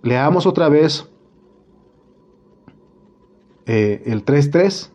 [0.03, 1.09] Leamos otra vez
[3.67, 4.91] eh, el 3.3.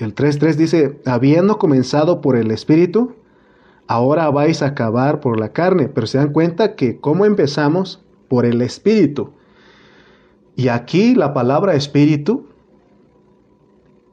[0.00, 3.14] El 3.3 dice, habiendo comenzado por el Espíritu,
[3.86, 5.88] ahora vais a acabar por la carne.
[5.88, 9.32] Pero se dan cuenta que cómo empezamos por el Espíritu.
[10.56, 12.46] Y aquí la palabra Espíritu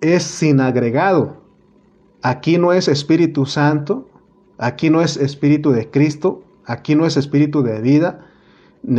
[0.01, 1.37] es sin agregado.
[2.21, 4.09] Aquí no es Espíritu Santo,
[4.57, 8.25] aquí no es Espíritu de Cristo, aquí no es Espíritu de vida,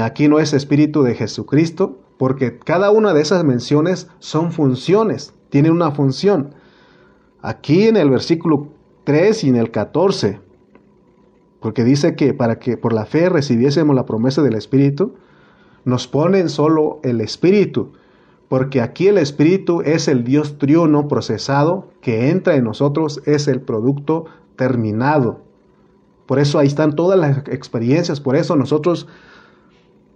[0.01, 5.71] aquí no es Espíritu de Jesucristo, porque cada una de esas menciones son funciones, tiene
[5.71, 6.55] una función.
[7.41, 8.69] Aquí en el versículo
[9.05, 10.41] 3 y en el 14,
[11.61, 15.15] porque dice que para que por la fe recibiésemos la promesa del Espíritu,
[15.85, 17.93] nos ponen solo el Espíritu,
[18.49, 23.61] porque aquí el Espíritu es el Dios triuno procesado que entra en nosotros, es el
[23.61, 25.41] producto terminado.
[26.27, 29.07] Por eso ahí están todas las experiencias, por eso nosotros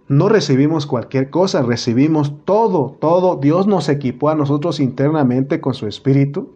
[0.09, 3.37] no recibimos cualquier cosa, recibimos todo, todo.
[3.37, 6.49] Dios nos equipó a nosotros internamente con su Espíritu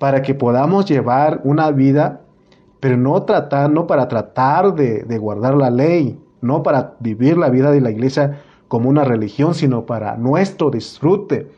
[0.00, 2.22] para que podamos llevar una vida,
[2.80, 7.70] pero no tratar, no para tratar de, guardar la ley, no para vivir la vida
[7.70, 11.52] de la iglesia como una religión, sino para nuestro disfrute,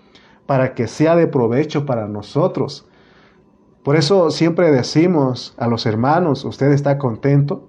[0.44, 2.84] para que sea de provecho para nosotros.
[3.84, 7.68] Por eso siempre decimos a los hermanos, ¿usted está contento?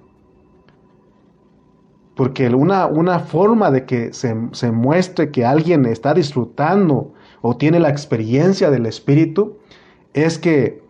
[2.16, 7.80] Porque una, una forma de que se, se, muestre que alguien está disfrutando o tiene
[7.80, 9.58] la experiencia del Espíritu
[10.14, 10.84] es que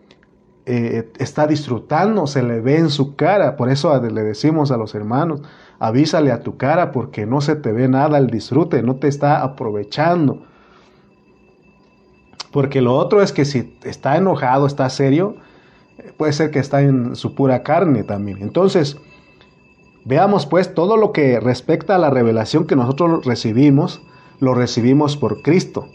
[0.66, 3.56] eh, está disfrutando, se le ve en su cara.
[3.56, 5.42] Por eso le decimos a los hermanos,
[5.78, 9.42] avísale a tu cara porque no se te ve nada el disfrute, no te está
[9.42, 10.42] aprovechando.
[12.50, 15.36] Porque lo otro es que si está enojado, está serio,
[16.16, 18.38] puede ser que está en su pura carne también.
[18.40, 18.96] Entonces,
[20.04, 24.00] veamos pues todo lo que respecta a la revelación que nosotros recibimos,
[24.40, 25.88] lo recibimos por Cristo.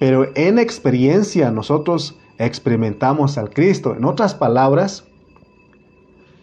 [0.00, 3.94] Pero en experiencia nosotros experimentamos al Cristo.
[3.94, 5.04] En otras palabras,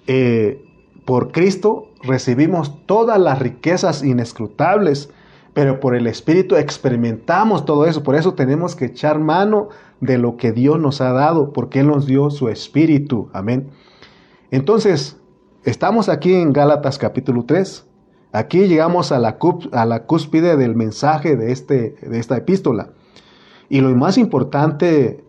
[0.08, 0.64] eh,
[1.06, 5.10] por Cristo recibimos todas las riquezas inescrutables,
[5.54, 8.04] pero por el Espíritu experimentamos todo eso.
[8.04, 11.88] Por eso tenemos que echar mano de lo que Dios nos ha dado, porque Él
[11.88, 13.30] nos dio su Espíritu.
[13.34, 13.70] Amén.
[14.52, 15.18] Entonces,
[15.64, 17.86] estamos aquí en Gálatas capítulo 3.
[18.32, 19.38] Aquí llegamos a la,
[19.72, 22.92] a la cúspide del mensaje de, este, de esta epístola.
[23.70, 25.24] Y lo más importante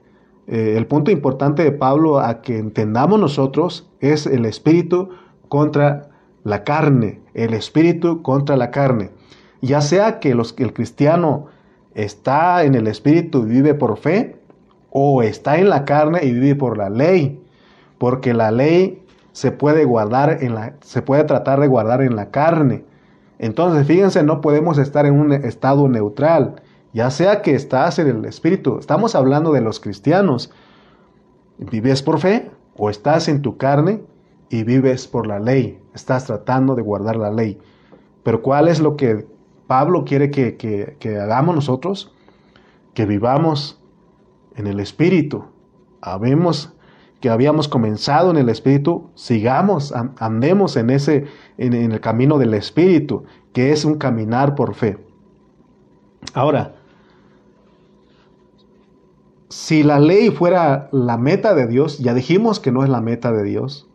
[0.50, 5.10] eh, el punto importante de Pablo a que entendamos nosotros es el espíritu
[5.48, 6.10] contra
[6.42, 9.10] la carne, el espíritu contra la carne.
[9.62, 11.46] Ya sea que el cristiano
[11.94, 14.40] está en el espíritu y vive por fe,
[14.90, 17.40] o está en la carne y vive por la ley,
[17.98, 22.32] porque la ley se puede guardar en la, se puede tratar de guardar en la
[22.32, 22.82] carne.
[23.38, 26.56] Entonces, fíjense, no podemos estar en un estado neutral
[26.92, 30.50] ya sea que estás en el Espíritu, estamos hablando de los cristianos,
[31.58, 34.02] vives por fe o estás en tu carne
[34.48, 37.58] y vives por la ley, estás tratando de guardar la ley.
[38.22, 39.26] Pero ¿cuál es lo que
[39.66, 42.12] Pablo quiere que, hagamos nosotros?
[42.92, 43.80] Que vivamos
[44.56, 45.44] en el Espíritu.
[46.00, 46.74] Habemos
[47.20, 51.26] que habíamos comenzado en el Espíritu, sigamos, andemos en ese,
[51.58, 54.98] en el camino del Espíritu, que es un caminar por fe.
[56.32, 56.79] Ahora,
[59.50, 63.32] si la ley fuera la meta de Dios, ya dijimos que no es la meta
[63.32, 63.88] de Dios,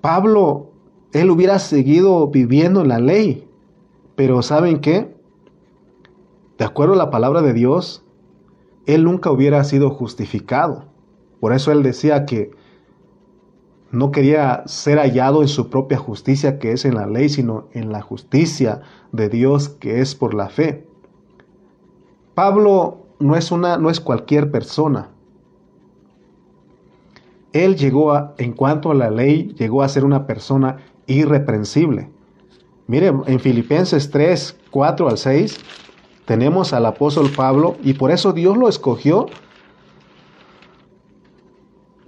[0.00, 0.70] Pablo,
[1.12, 3.48] él hubiera seguido viviendo en la ley,
[4.14, 5.16] pero ¿saben qué?
[6.58, 8.04] De acuerdo a la palabra de Dios,
[8.86, 10.84] él nunca hubiera sido justificado.
[11.40, 12.52] Por eso él decía que
[13.90, 17.90] no quería ser hallado en su propia justicia que es en la ley, sino en
[17.90, 20.86] la justicia de Dios que es por la fe.
[22.34, 25.10] Pablo no es, una, no es cualquier persona.
[27.52, 30.76] Él llegó a, en cuanto a la ley, llegó a ser una persona
[31.06, 32.10] irreprensible.
[32.86, 35.58] Mire, en Filipenses 3, 4 al 6,
[36.24, 39.26] tenemos al apóstol Pablo y por eso Dios lo escogió.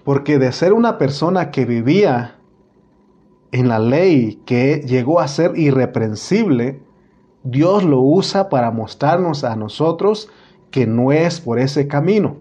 [0.04, 2.36] Porque de ser una persona que vivía
[3.52, 6.82] en la ley, que llegó a ser irreprensible,
[7.42, 10.28] Dios lo usa para mostrarnos a nosotros
[10.70, 12.38] que no es por ese camino.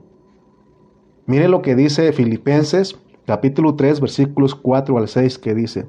[1.25, 5.85] Mire lo que dice Filipenses capítulo 3 versículos 4 al 6 que dice,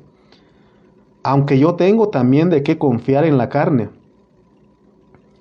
[1.22, 3.88] aunque yo tengo también de qué confiar en la carne.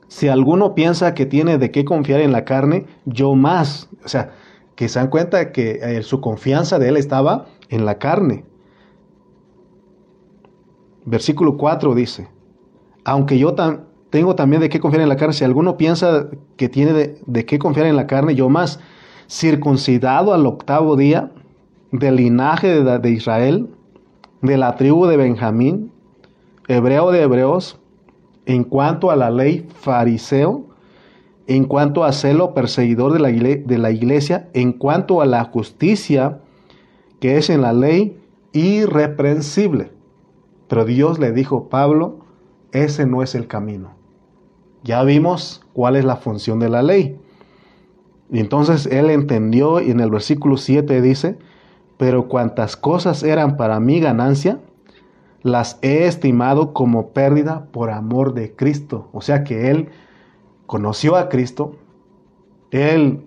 [0.08, 3.90] Si alguno piensa que tiene de qué confiar en la carne, yo más.
[4.04, 4.32] O sea,
[4.76, 8.46] que se dan cuenta que eh, su confianza de él estaba en la carne.
[11.06, 12.30] Versículo 4 dice,
[13.04, 15.34] aunque yo tan, tengo también de qué confiar en la carne.
[15.34, 18.80] Si alguno piensa que tiene de, qué confiar en la carne, yo más,
[19.30, 21.32] circuncidado al octavo día,
[21.92, 23.70] del linaje de, de Israel,
[24.42, 25.92] de la tribu de Benjamín,
[26.68, 27.80] hebreo de hebreos,
[28.46, 30.66] en cuanto a la ley fariseo,
[31.46, 36.40] en cuanto a celo perseguidor de la, de la iglesia, en cuanto a la justicia
[37.20, 38.20] que es en la ley
[38.54, 39.92] irreprensible.
[40.68, 42.20] Pero Dios le dijo, Pablo,
[42.72, 43.99] ese no es el camino.
[44.84, 47.20] Ya vimos cuál es la función de la ley.
[48.32, 51.38] Y entonces él entendió y en el versículo 7 dice,
[51.98, 54.60] pero cuantas cosas eran para mi ganancia,
[55.42, 59.10] las he estimado como pérdida por amor de Cristo.
[59.12, 59.90] O sea que él
[60.66, 61.76] conoció a Cristo,
[62.72, 63.26] él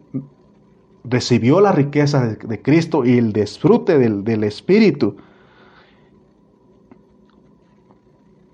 [1.05, 5.17] recibió la riqueza de, Cristo y el disfrute del, del Espíritu.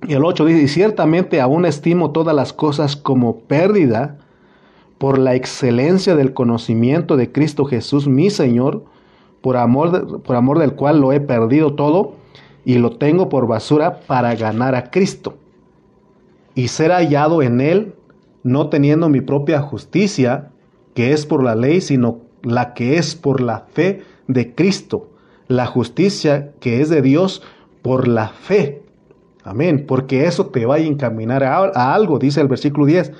[0.06, 4.18] Y el 8 dice, y ciertamente aún estimo todas las cosas como pérdida
[4.98, 8.84] por la excelencia del conocimiento de Cristo Jesús, mi Señor,
[9.40, 12.14] por amor, por amor del cual lo he perdido todo
[12.64, 15.36] y lo tengo por basura para ganar a Cristo
[16.54, 17.94] y ser hallado en Él,
[18.42, 20.50] no teniendo mi propia justicia,
[20.94, 25.10] que es por la ley, sino la que es por la fe de Cristo,
[25.48, 27.42] la justicia que es de Dios
[27.82, 28.87] por la fe
[29.48, 33.12] Amén, porque eso te va a encaminar a, algo, dice el versículo 10.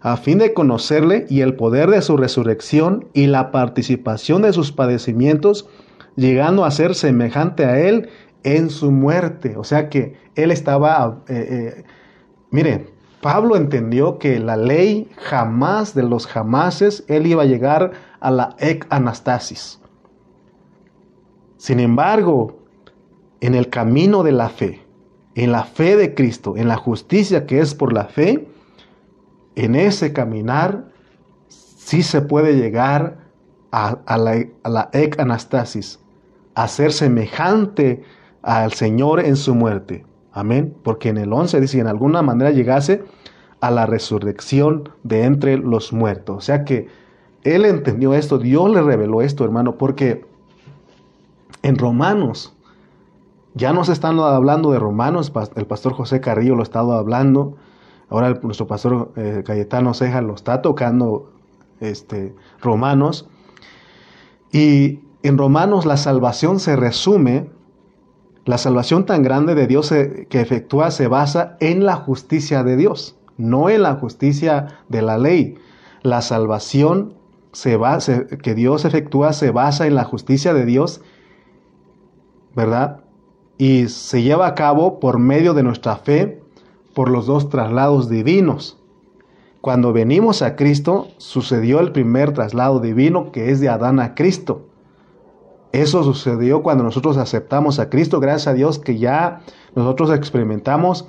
[0.00, 4.72] a fin de conocerle y el poder de su resurrección y la participación de sus
[4.72, 5.68] padecimientos,
[6.14, 8.08] llegando a ser semejante a él
[8.42, 9.56] en su muerte.
[9.56, 11.84] O sea que él estaba, eh, eh,
[12.50, 12.86] mire,
[13.20, 18.56] Pablo entendió que la ley jamás de los jamases, él iba a llegar a la
[18.60, 19.80] ec anastasis.
[21.56, 22.60] Sin embargo,
[23.40, 24.85] en el camino de la fe,
[25.36, 28.48] en la fe de Cristo, en la justicia que es por la fe,
[29.54, 30.86] en ese caminar
[31.48, 33.18] sí se puede llegar
[33.70, 36.00] a, la, a ec anastasis,
[36.54, 38.02] a ser semejante
[38.42, 40.06] al Señor en su muerte.
[40.32, 40.74] Amén.
[40.82, 43.04] Porque en el 11 dice, en alguna manera llegase
[43.60, 46.36] a la resurrección de entre los muertos.
[46.36, 46.88] O sea que
[47.44, 50.24] él entendió esto, Dios le reveló esto, hermano, porque
[51.62, 52.55] en Romanos,
[53.56, 57.56] ya nos están hablando de Romanos, el pastor José Carrillo lo ha estado hablando,
[58.08, 61.32] Ahora nuestro pastor eh, Cayetano Ceja lo está tocando
[61.80, 63.28] este, Romanos.
[64.52, 67.50] Y en Romanos la salvación se resume,
[68.44, 73.16] la salvación tan grande de Dios que efectúa se basa en la justicia de Dios,
[73.36, 75.58] no en la justicia de la ley.
[76.02, 77.14] La salvación
[77.50, 77.76] se
[78.40, 81.00] que Dios efectúa se basa en la justicia de Dios,
[82.54, 83.00] ¿verdad?
[83.58, 86.42] Y se lleva a cabo por medio de nuestra fe
[86.94, 88.78] por los dos traslados divinos.
[89.60, 94.66] Cuando venimos a Cristo, sucedió el primer traslado divino que es de Adán a Cristo.
[95.72, 99.40] Eso sucedió cuando nosotros aceptamos a Cristo, gracias a Dios que ya
[99.74, 101.06] nosotros experimentamos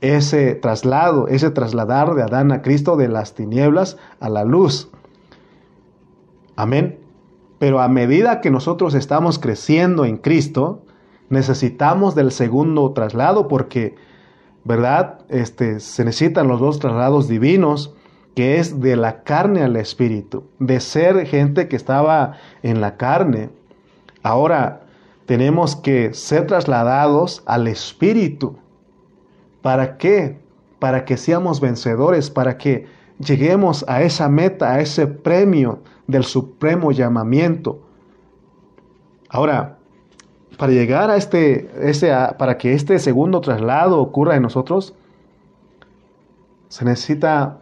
[0.00, 4.90] ese traslado, ese trasladar de Adán a Cristo de las tinieblas a la luz.
[6.56, 6.98] Amén.
[7.58, 10.82] Pero a medida que nosotros estamos creciendo en Cristo,
[11.30, 13.94] necesitamos del segundo traslado porque
[14.64, 15.20] ¿verdad?
[15.28, 17.94] Este, se necesitan los dos traslados divinos,
[18.34, 23.50] que es de la carne al espíritu, de ser gente que estaba en la carne.
[24.22, 24.82] Ahora
[25.26, 28.56] tenemos que ser trasladados al espíritu.
[29.62, 30.40] ¿Para qué?
[30.78, 32.86] Para que seamos vencedores, para que
[33.18, 37.80] lleguemos a esa meta, a ese premio del supremo llamamiento.
[39.28, 39.78] Ahora,
[40.60, 44.94] para llegar a este, ese, para que este segundo traslado ocurra en nosotros,
[46.68, 47.60] se necesita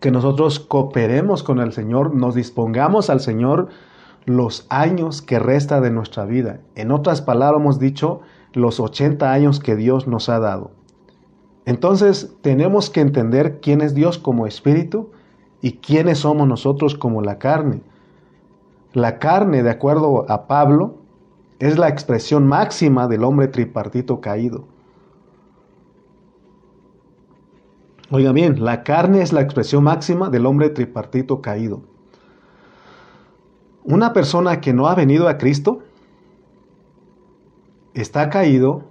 [0.00, 3.68] que nosotros cooperemos con el Señor, nos dispongamos al Señor
[4.24, 6.58] los años que resta de nuestra vida.
[6.74, 8.20] En otras palabras hemos dicho
[8.52, 10.72] los 80 años que Dios nos ha dado.
[11.66, 15.12] Entonces tenemos que entender quién es Dios como espíritu
[15.62, 17.80] y quiénes somos nosotros como la carne.
[18.92, 20.97] La carne, de acuerdo a Pablo,
[21.58, 24.66] es la expresión máxima del hombre tripartito caído.
[28.10, 31.82] Oiga bien, la carne es la expresión máxima del hombre tripartito caído.
[33.84, 35.80] Una persona que no ha venido a Cristo
[37.94, 38.84] está caído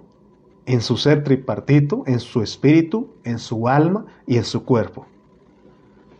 [0.66, 5.06] en su ser tripartito, en su espíritu, en su alma y en su cuerpo.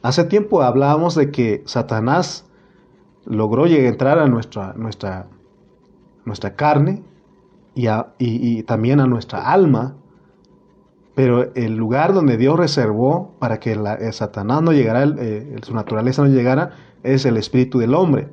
[0.02, 2.46] Hace tiempo hablábamos de que Satanás
[3.26, 5.28] logró llegar a entrar a nuestra, nuestra
[6.28, 7.02] nuestra carne
[7.74, 9.94] y, también a nuestra alma,
[11.14, 16.22] pero el lugar donde Dios reservó para que la, Satanás no llegara, eh, su naturaleza
[16.22, 16.70] no llegara,
[17.02, 18.28] es el espíritu del hombre.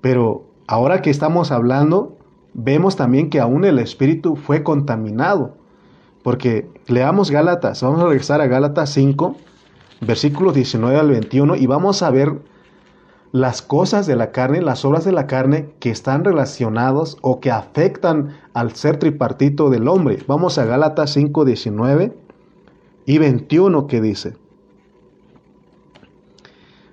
[0.00, 2.16] Pero ahora que estamos hablando,
[2.54, 5.56] vemos también que aún el espíritu fue contaminado.
[6.22, 9.36] Porque leamos Gálatas, vamos a regresar a Gálatas 5,
[10.00, 12.40] versículos 19 al 21, y vamos a ver
[13.32, 17.50] las cosas de la carne, las obras de la carne que están relacionados o que
[17.50, 20.18] afectan al ser tripartito del hombre.
[20.26, 22.16] Vamos a Gálatas 5, 19
[23.06, 24.36] y 21 que dice.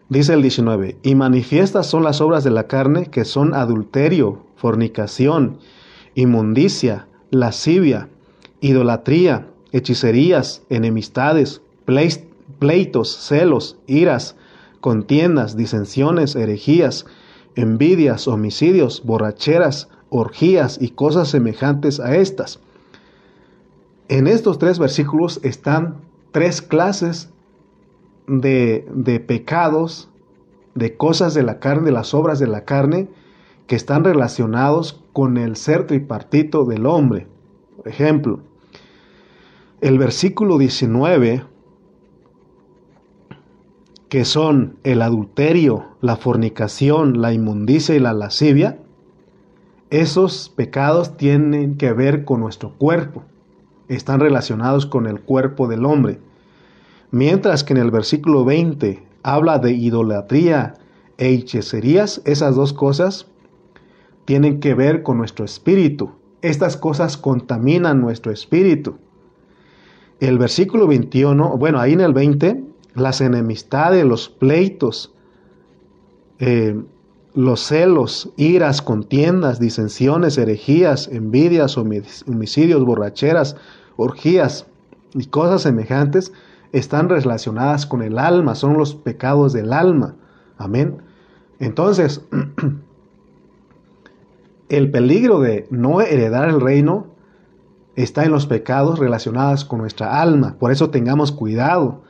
[0.09, 5.57] Dice el 19, y manifiestas son las obras de la carne que son adulterio, fornicación,
[6.13, 8.09] inmundicia, lascivia,
[8.61, 11.61] idolatría, hechicerías, enemistades,
[12.59, 14.35] pleitos, celos, iras,
[14.83, 17.05] contiendas, disensiones, herejías,
[17.55, 22.59] envidias, homicidios, borracheras, orgías y cosas semejantes a estas.
[24.09, 26.01] En estos tres versículos están
[26.33, 27.29] tres clases
[28.27, 30.09] de, de pecados,
[30.75, 33.07] de cosas de la carne, de las obras de la carne,
[33.67, 37.27] que están relacionados con el ser tripartito del hombre.
[37.77, 38.41] Por ejemplo,
[39.79, 41.52] el versículo 19
[44.13, 48.77] que son el adulterio, la fornicación, la inmundicia y la lascivia,
[49.89, 53.23] esos pecados tienen que ver con nuestro cuerpo,
[53.87, 56.19] están relacionados con el cuerpo del hombre.
[57.09, 60.75] Mientras que en el versículo 20 habla de idolatría
[61.17, 63.25] e hechicerías, esas dos cosas
[64.25, 66.11] tienen que ver con nuestro espíritu.
[66.43, 68.99] Estas cosas contaminan nuestro espíritu.
[70.19, 75.13] El versículo 21, bueno, ahí en el 20, las enemistades, los pleitos,
[76.39, 76.81] eh,
[77.33, 83.55] los celos, iras, contiendas, disensiones, herejías, envidias, homicidios, borracheras,
[83.95, 84.67] orgías
[85.13, 86.31] y cosas semejantes
[86.71, 90.15] están relacionadas con el alma, son los pecados del alma.
[90.57, 90.97] Amén.
[91.59, 92.21] Entonces,
[94.69, 97.07] el peligro de no heredar el reino
[97.95, 100.55] está en los pecados relacionados con nuestra alma.
[100.59, 102.03] Por eso tengamos cuidado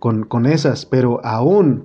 [0.00, 0.84] con, con esas.
[0.84, 1.84] Pero aún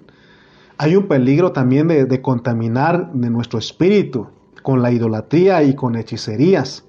[0.80, 4.28] hay un peligro también de, de contaminar de nuestro espíritu
[4.64, 6.86] con la idolatría y con hechicerías.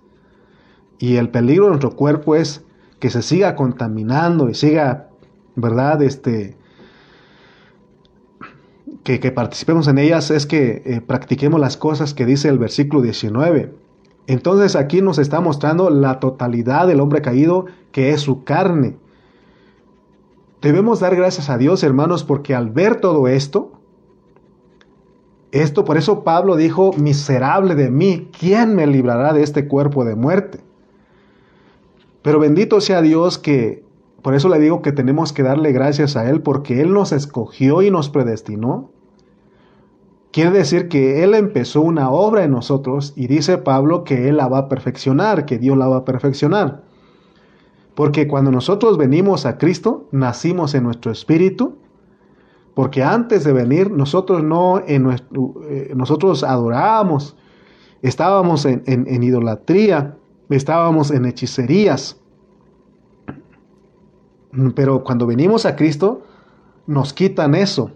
[0.98, 2.64] Y el peligro de nuestro cuerpo es
[2.98, 5.10] que se siga contaminando y siga,
[5.54, 6.00] ¿verdad?
[6.00, 6.56] Este,
[9.02, 13.72] que, participemos en ellas es que eh, practiquemos las cosas que dice el versículo 19.
[14.26, 18.96] Entonces aquí nos está mostrando la totalidad del hombre caído que es su carne.
[20.66, 23.70] Debemos dar gracias a Dios, hermanos, porque al ver todo esto,
[25.52, 30.16] esto por eso Pablo dijo, miserable de mí, ¿quién me librará de este cuerpo de
[30.16, 30.58] muerte?
[32.22, 33.84] Pero bendito sea Dios que,
[34.22, 37.82] por eso le digo que tenemos que darle gracias a Él, porque Él nos escogió
[37.82, 38.90] y nos predestinó.
[40.32, 44.48] Quiere decir que Él empezó una obra en nosotros y dice Pablo que Él la
[44.48, 46.85] va a perfeccionar, que Dios la va a perfeccionar.
[47.96, 51.78] Porque cuando nosotros venimos a Cristo, nacimos en nuestro espíritu,
[52.74, 57.38] porque antes de venir nosotros no en eh, nosotros adorábamos,
[58.02, 60.18] estábamos en idolatría,
[60.50, 62.20] estábamos en hechicerías.
[64.74, 66.22] Pero cuando venimos a Cristo,
[66.86, 67.92] nos quitan eso.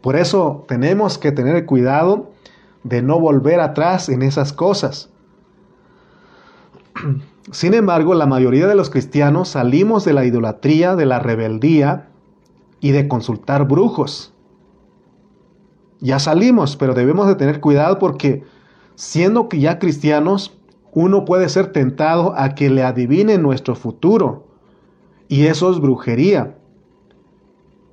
[0.00, 2.30] Por eso tenemos que tener cuidado
[2.84, 5.10] de no volver atrás en esas cosas.
[7.52, 12.08] Sin embargo, la mayoría de los cristianos salimos de la idolatría, de la rebeldía
[12.80, 14.32] y de consultar brujos.
[16.00, 18.42] Ya salimos, pero debemos de tener cuidado porque
[18.96, 20.58] siendo que ya cristianos,
[20.92, 24.46] uno puede ser tentado a que le adivine nuestro futuro.
[25.28, 26.56] Y eso es brujería.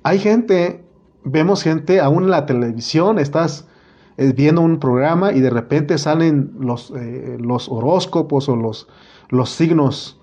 [0.02, 0.84] Hay gente,
[1.22, 3.68] vemos gente aún en la televisión, estás
[4.16, 8.88] eh, viendo un programa y de repente salen los, eh, los horóscopos o los,
[9.28, 10.18] los signos,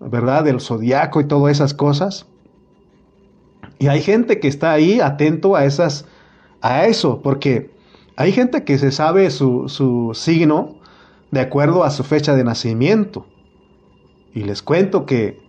[0.00, 0.44] ¿verdad?
[0.44, 2.26] Del zodiaco y todas esas cosas.
[3.78, 6.06] Y hay gente que está ahí atento a esas,
[6.60, 7.70] a eso, porque
[8.16, 10.78] hay gente que se sabe su, su signo
[11.30, 13.26] de acuerdo a su fecha de nacimiento.
[14.34, 15.40] Y les cuento que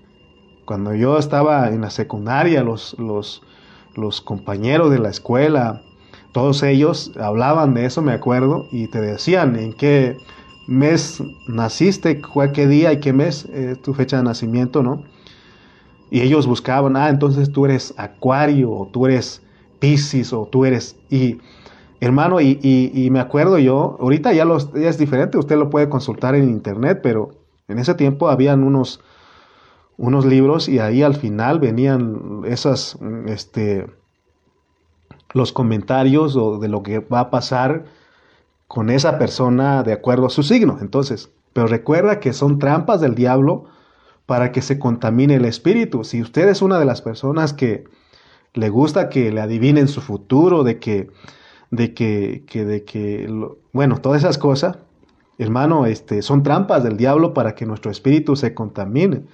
[0.65, 3.41] cuando yo estaba en la secundaria, los, los,
[3.95, 5.81] los compañeros de la escuela,
[6.31, 10.17] todos ellos hablaban de eso, me acuerdo, y te decían en qué
[10.71, 12.21] mes naciste,
[12.53, 13.47] qué día y qué mes
[13.83, 15.03] tu fecha de nacimiento, ¿no?
[16.09, 19.41] Y ellos buscaban, ah, entonces tú eres Acuario, o tú eres
[19.79, 20.97] Piscis, o tú eres...
[21.09, 21.39] Y
[22.01, 26.49] Hermano, y, me acuerdo yo, ahorita ya, los, es diferente, usted lo puede consultar en
[26.49, 27.29] internet, pero
[27.67, 29.01] en ese tiempo habían unos,
[29.97, 32.97] unos libros y ahí al final venían esas,
[33.27, 33.85] este,
[35.33, 37.85] los comentarios o de lo que va a pasar
[38.71, 40.77] con esa persona de acuerdo a su signo.
[40.79, 43.65] Entonces, pero recuerda que son trampas del diablo
[44.25, 46.05] para que se contamine el espíritu.
[46.05, 47.83] Si usted es una de las personas que
[48.53, 51.09] le gusta que le adivinen su futuro, de que
[51.69, 53.29] de que, de que,
[53.73, 54.77] bueno, todas esas cosas,
[55.37, 59.25] hermano, este, son trampas del diablo para que nuestro espíritu se contamine.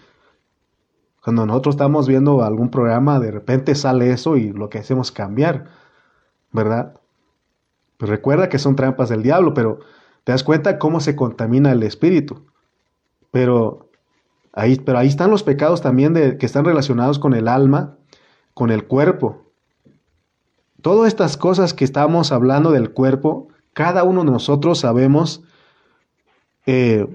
[1.24, 5.12] Cuando nosotros estamos viendo algún programa, de repente sale eso y lo que hacemos es
[5.12, 5.68] cambiar,
[6.52, 6.96] ¿verdad?
[7.98, 9.80] Pues recuerda que son trampas del diablo, pero
[10.24, 12.46] te das cuenta cómo se contamina el espíritu.
[13.32, 13.90] Pero
[14.54, 17.98] ahí, pero ahí están los pecados también de, que están relacionados con el alma,
[18.54, 19.48] con el cuerpo.
[20.82, 25.44] Todas estas cosas que estamos hablando del cuerpo, cada uno de nosotros sabemos
[26.66, 27.08] eh,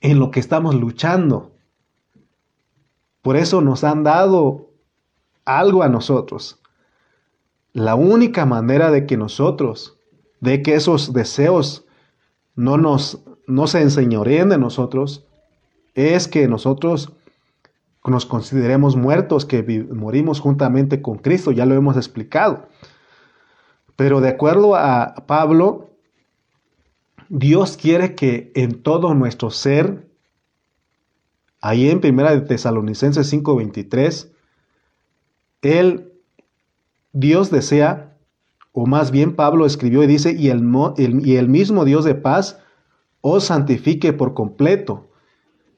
[0.00, 1.52] en lo que estamos luchando.
[3.20, 4.70] Por eso nos han dado
[5.44, 6.61] algo a nosotros.
[7.72, 9.98] La única manera de que nosotros,
[10.40, 11.84] de que esos deseos
[12.54, 15.26] no nos no se enseñoreen de nosotros,
[15.94, 17.12] es que nosotros
[18.04, 22.68] nos consideremos muertos, que morimos juntamente con Cristo, ya lo hemos explicado.
[23.96, 25.90] Pero de acuerdo a Pablo,
[27.28, 30.12] Dios quiere que en todo nuestro ser
[31.64, 34.32] Ahí en Primera de Tesalonicenses 5:23,
[35.62, 36.11] él,
[37.12, 38.16] Dios desea,
[38.72, 40.62] o más bien Pablo escribió y dice, y el,
[41.48, 42.58] mismo Dios de paz
[43.20, 45.08] os santifique por completo,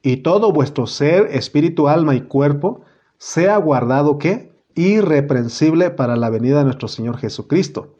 [0.01, 2.81] y todo vuestro ser, espíritu, alma y cuerpo,
[3.17, 4.53] sea guardado, ¿qué?
[4.75, 7.95] Irreprensible para la venida de nuestro Señor Jesucristo.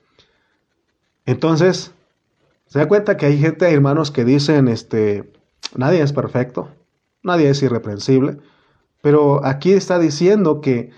[1.26, 1.94] Entonces,
[2.68, 5.32] se da cuenta que hay gente, hermanos, que dicen, este,
[5.76, 6.70] nadie es perfecto,
[7.24, 8.38] nadie es irreprensible,
[9.02, 10.92] pero aquí está diciendo que,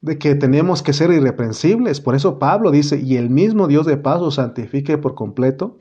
[0.00, 2.00] de que tenemos que ser irreprensibles.
[2.00, 5.78] Por eso Pablo dice, y el mismo Dios de paz os santifique por completo,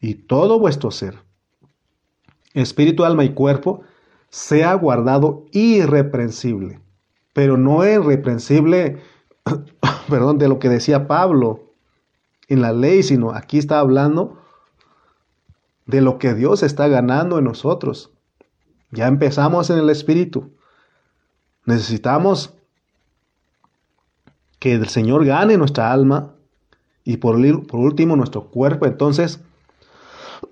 [0.00, 1.18] y todo vuestro ser,
[2.54, 3.82] espíritu, alma y cuerpo,
[4.28, 6.80] sea guardado irreprensible.
[7.32, 8.98] Pero no irreprensible,
[10.08, 11.72] perdón, de lo que decía Pablo,
[12.48, 14.38] en la ley, sino aquí está hablando
[15.86, 18.12] de lo que Dios está ganando en nosotros.
[18.90, 20.52] Ya empezamos en el Espíritu.
[21.66, 22.54] Necesitamos
[24.58, 26.32] que el Señor gane nuestra alma
[27.04, 28.86] y por, último nuestro cuerpo.
[28.86, 29.40] Entonces,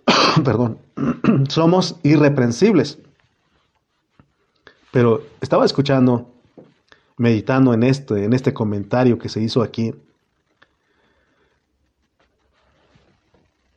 [0.45, 0.79] perdón,
[1.49, 2.99] somos irreprensibles.
[4.91, 6.31] Pero estaba escuchando,
[7.17, 9.95] meditando en este, en este comentario que se hizo aquí.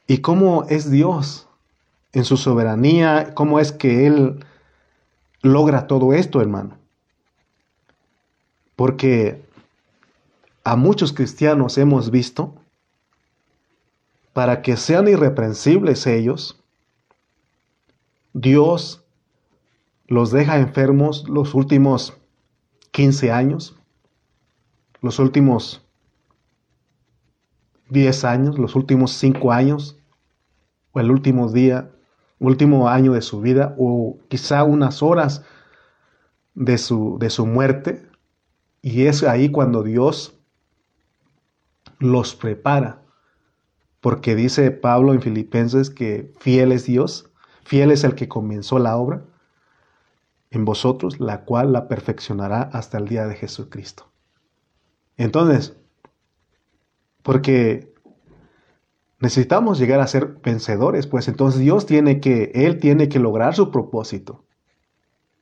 [0.08, 1.48] y cómo es Dios
[2.14, 4.46] en su soberanía, cómo es que Él
[5.42, 6.78] logra todo esto, hermano.
[8.78, 9.44] Porque
[10.64, 12.56] a muchos cristianos hemos visto,
[14.32, 16.64] para que sean irreprensibles ellos,
[18.34, 19.04] Dios
[20.06, 22.14] los deja enfermos los últimos
[22.92, 23.76] 15 años,
[25.02, 25.84] los últimos
[27.90, 29.98] 10 años, los últimos 5 años,
[30.92, 31.92] o el último día,
[32.40, 35.44] último año de su vida, o quizá unas horas
[36.54, 38.07] de su, de su muerte.
[38.88, 40.40] Y es ahí cuando Dios
[42.00, 43.02] los prepara.
[44.00, 47.30] Porque dice Pablo en Filipenses que fiel es Dios,
[47.66, 49.26] fiel es el que comenzó la obra
[50.52, 54.10] en vosotros, la cual la perfeccionará hasta el día de Jesucristo.
[55.18, 55.76] Entonces,
[57.24, 57.94] porque
[59.20, 63.70] necesitamos llegar a ser vencedores, pues entonces Dios tiene que, Él tiene que lograr su
[63.70, 64.46] propósito.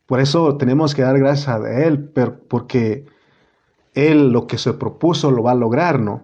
[0.08, 2.10] Por eso tenemos que dar gracias a Él,
[2.48, 3.14] porque
[3.96, 6.24] Él lo que se propuso lo va a lograr, ¿no?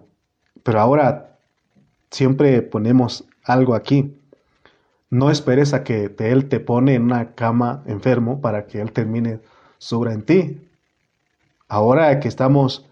[0.62, 1.38] Pero ahora
[2.10, 4.16] siempre ponemos algo aquí.
[5.10, 9.40] No esperes a que Él te pone en una cama enfermo para que Él termine
[9.78, 10.68] su obra en ti.
[11.68, 12.86] Ahora que estamos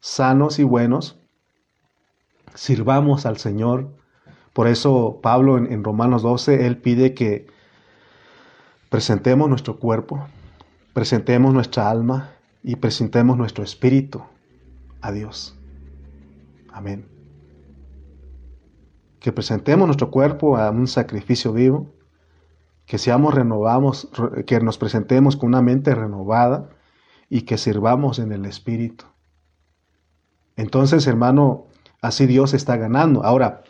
[0.00, 1.18] sanos y buenos,
[2.54, 3.88] sirvamos al Señor
[4.56, 7.46] por eso Pablo en, Romanos 12, él pide que
[8.88, 10.26] presentemos nuestro cuerpo,
[10.94, 12.30] presentemos nuestra alma
[12.62, 14.22] y presentemos nuestro espíritu
[15.00, 15.56] a Dios.
[16.72, 17.06] Amén.
[19.20, 21.92] Que presentemos nuestro cuerpo a un sacrificio vivo,
[22.86, 24.08] que seamos renovados,
[24.46, 26.68] que nos presentemos con una mente renovada
[27.28, 29.04] y que sirvamos en el espíritu.
[30.56, 31.66] Entonces, hermano,
[32.00, 33.24] así Dios está ganando.
[33.24, 33.64] Ahora,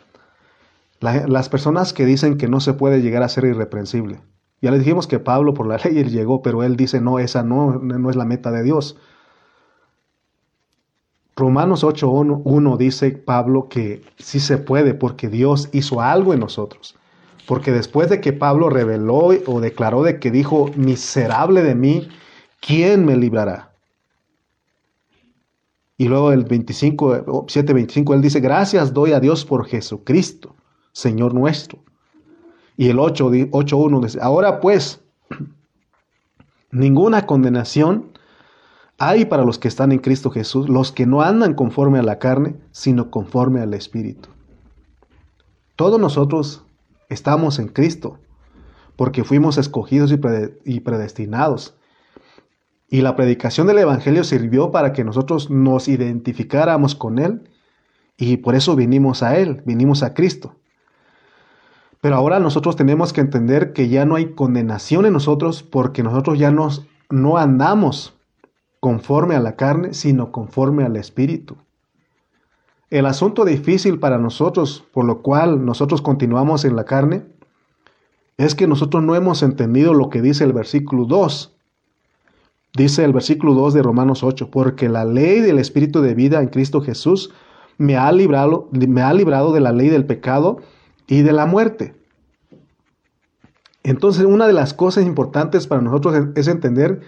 [0.99, 4.21] las personas que dicen que no se puede llegar a ser irreprensible.
[4.61, 7.79] Ya les dijimos que Pablo por la ley llegó, pero él dice, no, esa no,
[7.79, 8.97] no es la meta de Dios.
[11.35, 16.95] Romanos 8.1 dice Pablo que sí se puede porque Dios hizo algo en nosotros.
[17.47, 22.09] Porque después de que Pablo reveló o declaró de que dijo, miserable de mí,
[22.59, 23.71] ¿quién me librará?
[25.95, 30.55] Y luego el 25, 7.25 él dice, gracias doy a Dios por Jesucristo
[30.97, 31.83] Señor nuestro.
[32.77, 35.01] Y el 8.1 dice, ahora pues,
[36.71, 38.11] ninguna condenación
[38.99, 42.19] hay para los que están en Cristo Jesús, los que no andan conforme a la
[42.19, 44.29] carne, sino conforme al Espíritu.
[45.75, 46.63] Todos nosotros
[47.09, 48.19] estamos en Cristo,
[48.95, 50.11] porque fuimos escogidos
[50.65, 51.75] y predestinados.
[52.89, 57.49] Y la predicación del Evangelio sirvió para que nosotros nos identificáramos con Él,
[58.17, 60.55] y por eso vinimos a Él, vinimos a Cristo.
[62.07, 66.39] Pero ahora nosotros tenemos que entender que ya no hay condenación en nosotros porque nosotros
[66.39, 68.13] ya nos, no andamos
[68.79, 71.57] conforme a la carne, sino conforme al Espíritu.
[72.89, 77.25] El asunto difícil para nosotros, por lo cual nosotros continuamos en la carne,
[78.37, 81.57] es que nosotros no hemos entendido lo que dice el versículo 2.
[82.73, 86.47] Dice el versículo 2 de Romanos 8, porque la ley del Espíritu de vida en
[86.47, 87.33] Cristo Jesús
[87.77, 90.59] me ha librado, me ha librado de la ley del pecado
[91.05, 91.96] y de la muerte.
[93.87, 96.99] Entonces, una de las cosas importantes para nosotros es, entender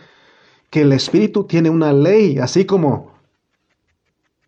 [0.69, 3.11] que el espíritu tiene una ley, así como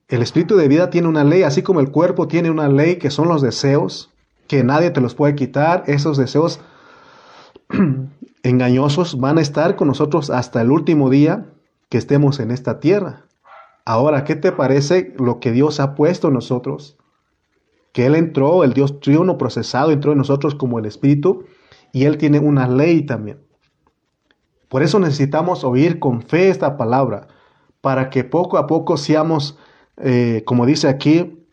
[0.07, 3.11] el espíritu de vida tiene una ley, así como el cuerpo tiene una ley que
[3.11, 4.13] son los deseos,
[4.47, 6.61] que nadie te los puede quitar, esos deseos
[8.43, 11.47] engañosos van a estar con nosotros hasta el último día
[11.89, 13.25] que estemos en esta tierra.
[13.83, 16.95] Ahora, ¿qué te parece lo que Dios ha puesto en nosotros?
[17.91, 21.43] Que Él entró, el Dios triuno procesado entró en nosotros como el Espíritu
[21.91, 23.39] y Él tiene una ley también.
[24.69, 27.27] Por eso necesitamos oír con fe esta palabra,
[27.81, 29.57] para que poco a poco seamos,
[29.97, 31.45] eh, como dice aquí,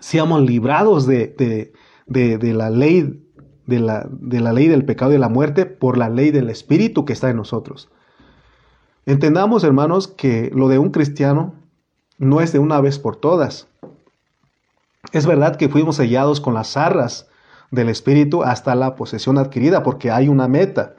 [0.00, 1.72] seamos librados de,
[2.06, 3.20] de la ley
[3.70, 6.50] de la, de la ley del pecado y de la muerte por la ley del
[6.50, 7.88] Espíritu que está en nosotros.
[9.06, 11.54] Entendamos, hermanos, que lo de un cristiano
[12.18, 13.68] no es de una vez por todas.
[15.12, 17.29] Es verdad que fuimos sellados con las arras
[17.70, 20.94] del Espíritu hasta la posesión adquirida, porque hay una meta.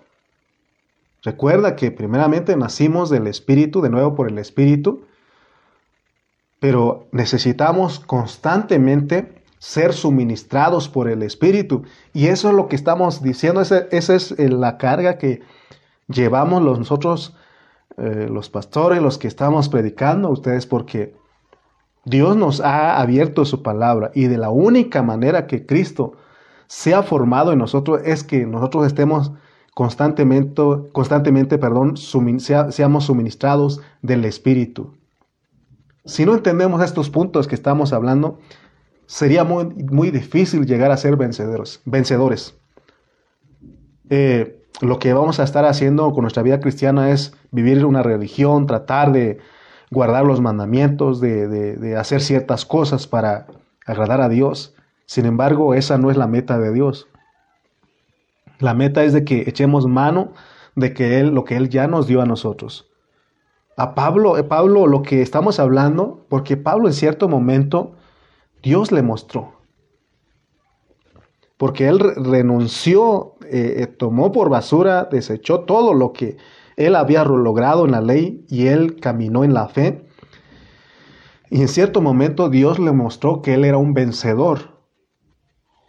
[1.24, 5.06] Recuerda que primeramente nacimos del Espíritu, de nuevo por el Espíritu,
[6.60, 11.84] pero necesitamos constantemente ser suministrados por el Espíritu.
[12.14, 15.42] Y eso es lo que estamos diciendo, esa, es eh, la carga que
[16.08, 17.36] llevamos los, nosotros,
[17.98, 21.14] eh, los pastores, los que estamos predicando ustedes, porque
[22.06, 26.14] Dios nos ha abierto su palabra y de la única manera que Cristo
[26.72, 29.34] se ha formado en nosotros es que nosotros estemos
[29.74, 30.64] constantemente,
[30.94, 34.94] constantemente perdón, seamos suministrados del Espíritu.
[36.06, 38.40] Si no entendemos estos puntos que estamos hablando,
[39.06, 41.82] sería muy, muy difícil llegar a ser vencedores.
[41.84, 42.56] vencedores.
[44.10, 48.66] Eh, lo que vamos a estar haciendo con nuestra vida cristiana es vivir una religión,
[48.66, 49.40] tratar de
[49.92, 53.48] guardar los mandamientos, de, de hacer ciertas cosas para
[53.86, 54.74] agradar a Dios.
[55.12, 57.10] Sin embargo, esa no es la meta de Dios.
[58.60, 60.32] La meta es de que echemos mano
[60.78, 62.90] de que Él, lo que Él ya nos dio a nosotros.
[63.76, 67.98] A Pablo, eh, Pablo, lo que estamos hablando, porque Pablo en cierto momento
[68.64, 69.52] Dios le mostró.
[71.58, 76.38] Porque él renunció, eh, eh, tomó por basura, desechó todo lo que
[76.78, 80.08] él había logrado en la ley y él caminó en la fe.
[81.50, 84.71] Y en cierto momento Dios le mostró que él era un vencedor.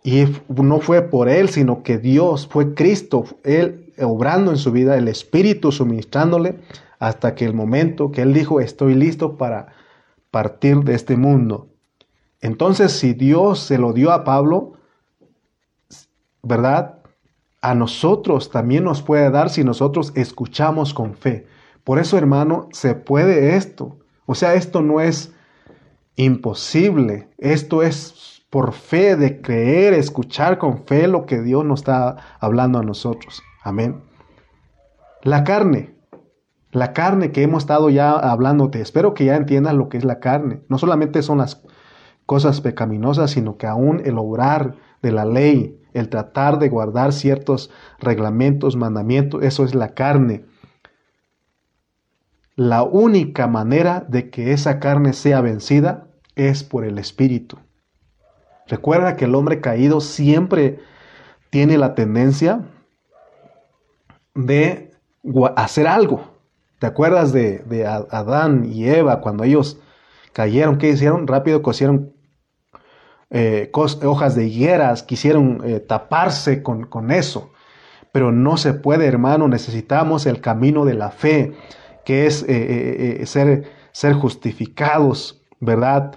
[0.03, 4.97] Y no fue por él, sino que Dios fue Cristo, él obrando en su vida,
[4.97, 6.59] el Espíritu suministrándole
[6.99, 9.75] hasta que el momento que él dijo, estoy listo para
[10.31, 11.69] partir de este mundo.
[12.41, 14.73] Entonces, si Dios se lo dio a Pablo,
[16.43, 16.99] ¿verdad?
[17.61, 21.47] A nosotros también nos puede dar si nosotros escuchamos con fe.
[21.85, 23.99] Por eso, hermano, se puede esto.
[24.27, 25.33] O sea, esto no es
[26.17, 27.29] imposible.
[27.39, 32.79] Esto es por fe de creer, escuchar con fe lo que Dios nos está hablando
[32.79, 33.43] a nosotros.
[33.63, 34.03] Amén.
[35.23, 35.95] La carne.
[36.71, 38.83] La carne que hemos estado ya hablándote.
[38.83, 40.61] Espero que ya entiendas lo que es la carne.
[40.69, 41.63] No solamente son las
[42.27, 47.71] cosas pecaminosas, sino que aún el obrar de la ley, el tratar de guardar ciertos
[48.01, 50.45] reglamentos, mandamientos, eso es la carne.
[52.55, 57.57] La única manera de que esa carne sea vencida es por el Espíritu.
[58.73, 60.81] Recuerda que el hombre caído siempre
[61.51, 62.63] tiene la tendencia
[64.35, 64.95] de
[65.57, 66.39] hacer algo.
[66.79, 69.79] ¿Te acuerdas de, Adán y Eva cuando ellos
[70.33, 71.27] cayeron, ¿qué hicieron?
[71.27, 72.15] Rápido cosieron
[73.29, 77.53] eh, hojas de higueras, quisieron eh, taparse con, eso.
[78.11, 81.53] Pero no se puede, hermano, necesitamos el camino de la fe,
[82.07, 83.23] que es eh,
[83.93, 86.17] ser justificados, ¿verdad?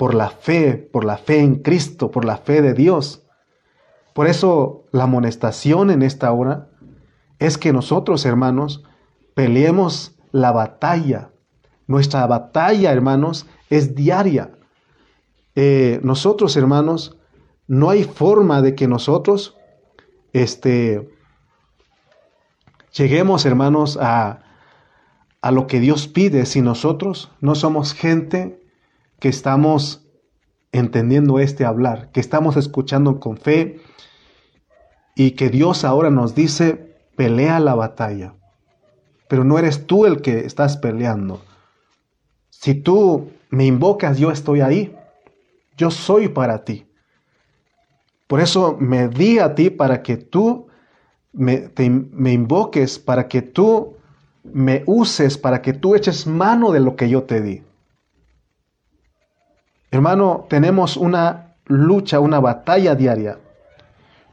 [0.00, 3.22] Por la fe, por la fe en Cristo, por la fe de Dios.
[4.14, 6.70] Por eso la amonestación en esta hora
[7.38, 8.82] es que nosotros, hermanos,
[9.34, 11.30] peleemos la batalla
[11.90, 14.52] nuestra batalla, hermanos, es diaria.
[15.56, 17.18] Eh, nosotros, hermanos,
[17.66, 19.56] no hay forma de que nosotros
[20.32, 21.10] este,
[22.96, 24.38] lleguemos, hermanos, a,
[25.42, 28.59] a lo que Dios pide si nosotros no somos gente
[29.20, 30.06] que estamos
[30.72, 33.80] entendiendo este hablar, que estamos escuchando con fe
[35.14, 38.34] y que Dios ahora nos dice, pelea la batalla.
[39.28, 41.42] Pero no eres tú el que estás peleando.
[42.48, 44.96] Si tú me invocas, yo estoy ahí.
[45.76, 46.86] Yo soy para ti.
[48.26, 50.68] Por eso me di a ti para que tú
[51.32, 53.96] me, me invoques, para que tú
[54.44, 57.62] me uses, para que tú eches mano de lo que yo te di.
[59.90, 63.38] Hermano, tenemos una lucha, una batalla diaria.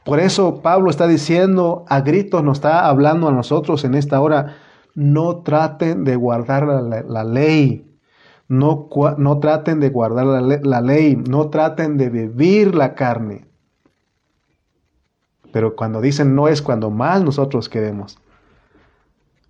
[0.05, 4.55] Por eso Pablo está diciendo, a gritos nos está hablando a nosotros en esta hora,
[4.95, 7.99] no traten de guardar la, ley,
[8.47, 8.87] no,
[9.17, 13.47] no, traten de guardar la, la ley, no traten de vivir la carne.
[15.51, 18.17] Pero cuando dicen no es cuando más nosotros queremos.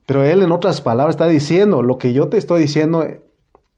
[0.05, 3.05] Pero él en otras palabras está diciendo lo que yo te estoy diciendo,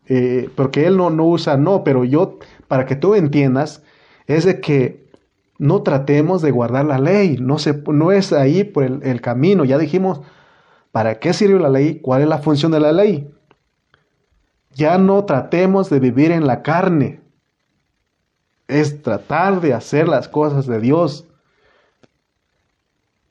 [0.09, 3.83] eh, porque él no, no usa no, pero yo, para que tú entiendas,
[4.25, 5.07] es de que
[5.59, 9.65] no tratemos de guardar la ley, no, se, no es ahí por el, el camino.
[9.65, 10.21] Ya dijimos,
[10.91, 11.99] ¿para qué sirve la ley?
[12.01, 13.29] ¿Cuál es la función de la ley?
[14.73, 17.21] Ya no tratemos de vivir en la carne,
[18.67, 21.25] es tratar de hacer las cosas de Dios.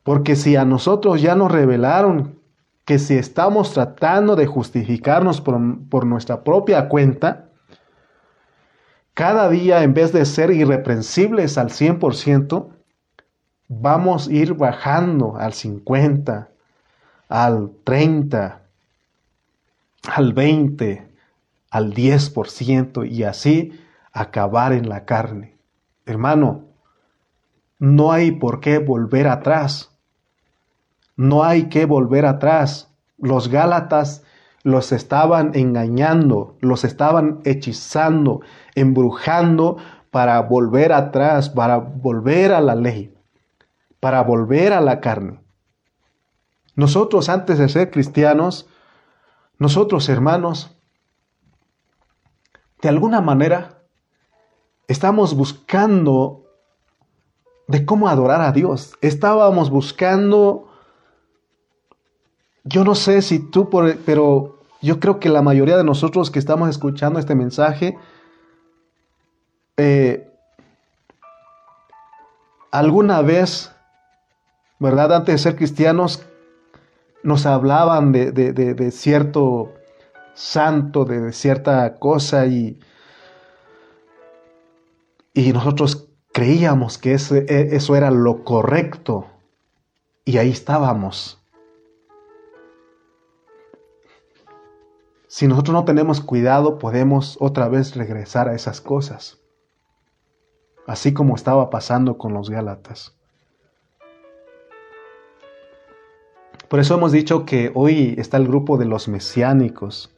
[0.02, 2.38] Porque si a nosotros ya nos revelaron
[2.89, 7.51] que si estamos tratando de justificarnos por, nuestra propia cuenta,
[9.12, 12.70] cada día en vez de ser irreprensibles al 100%,
[13.68, 16.49] vamos a ir bajando al 50,
[17.28, 18.62] al 30,
[20.09, 21.09] al 20,
[21.70, 23.78] al 10% y así
[24.12, 25.59] acabar en la carne.
[26.07, 26.64] Hermano,
[27.78, 29.97] no hay por qué volver atrás.
[31.18, 32.94] No hay que volver atrás.
[33.18, 34.22] Los Gálatas
[34.62, 38.40] los estaban engañando, los estaban hechizando,
[38.76, 39.78] embrujando
[40.12, 43.12] para volver atrás, para volver a la ley,
[43.98, 45.40] para volver a la carne.
[46.76, 48.68] Nosotros antes de ser cristianos,
[49.58, 50.76] nosotros hermanos,
[52.80, 53.82] de alguna manera,
[54.86, 56.44] estamos buscando
[57.66, 58.96] de cómo adorar a Dios.
[59.00, 60.67] Estábamos buscando
[62.64, 63.68] yo no sé si tú,
[64.04, 67.98] pero yo creo que la mayoría de nosotros que estamos escuchando este mensaje,
[69.76, 70.30] eh,
[72.70, 73.72] alguna vez,
[74.78, 75.12] ¿verdad?
[75.14, 76.24] Antes de ser cristianos,
[77.22, 79.74] nos hablaban de, cierto
[80.34, 82.78] santo, de cierta cosa y,
[85.34, 89.26] y nosotros creíamos que e, eso era lo correcto
[90.24, 91.38] y ahí estábamos.
[95.28, 99.38] Si nosotros no tenemos cuidado, podemos otra vez regresar a esas cosas,
[100.86, 103.14] así como estaba pasando con los Gálatas.
[106.68, 110.14] Por eso hemos dicho que hoy está el grupo de los mesiánicos.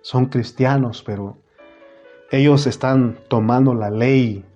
[0.00, 1.36] Son cristianos, pero
[2.30, 4.46] ellos están tomando la ley.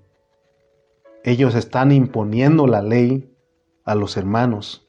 [1.23, 3.35] Ellos están imponiendo la ley
[3.85, 4.89] a los hermanos.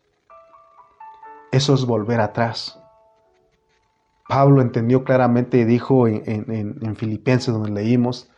[1.52, 2.79] Eso es volver atrás.
[4.30, 8.30] Pablo entendió claramente y dijo en, Filipenses donde leímos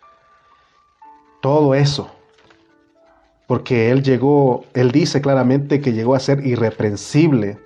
[1.42, 2.10] todo eso.
[3.46, 7.60] Porque él llegó, él dice claramente que llegó a ser irreprensible.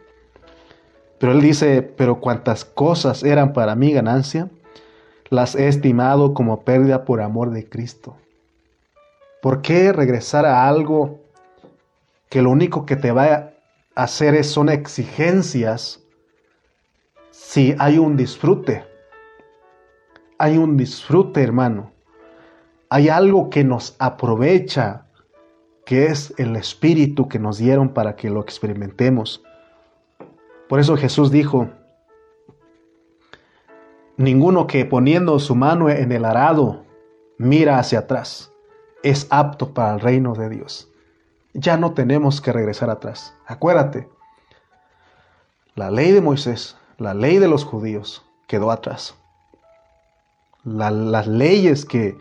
[1.19, 4.49] Pero él dice, pero cuantas cosas eran para mí ganancia,
[5.29, 8.17] las he estimado como pérdida por amor de Cristo.
[9.39, 11.19] ¿Por qué regresar a algo
[12.29, 13.53] que lo único que te va a
[13.93, 16.01] hacer son exigencias
[17.35, 18.85] si hay un disfrute.
[20.37, 21.91] Hay un disfrute, hermano.
[22.89, 25.07] Hay algo que nos aprovecha,
[25.85, 29.43] que es el Espíritu que nos dieron para que lo experimentemos.
[30.69, 31.69] Por eso Jesús dijo,
[34.15, 36.85] ninguno que poniendo su mano en el arado
[37.37, 38.53] mira hacia atrás
[39.03, 40.89] es apto para el reino de Dios.
[41.53, 43.35] Ya no tenemos que regresar atrás.
[43.45, 44.07] Acuérdate,
[45.75, 49.15] la ley de Moisés la ley de los judíos quedó atrás.
[50.63, 52.17] las leyes que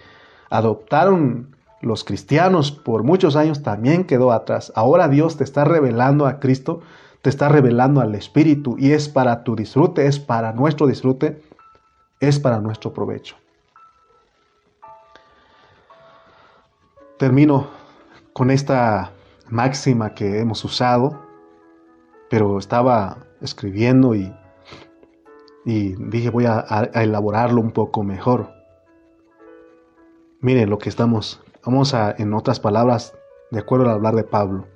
[0.50, 4.72] adoptaron los cristianos por muchos años también quedó atrás.
[4.74, 6.80] Ahora Dios te está revelando a Cristo,
[7.22, 11.42] te está revelando al Espíritu y es para tu disfrute, es para nuestro disfrute,
[12.20, 13.36] es para nuestro provecho.
[17.18, 17.68] Termino
[18.32, 19.12] con esta
[19.48, 21.18] máxima que hemos usado,
[22.28, 24.34] pero estaba escribiendo y
[25.64, 28.52] y dije voy a, elaborarlo un poco mejor.
[30.40, 33.14] Miren lo que estamos, vamos a, en otras palabras,
[33.50, 34.66] de acuerdo al hablar de Pablo.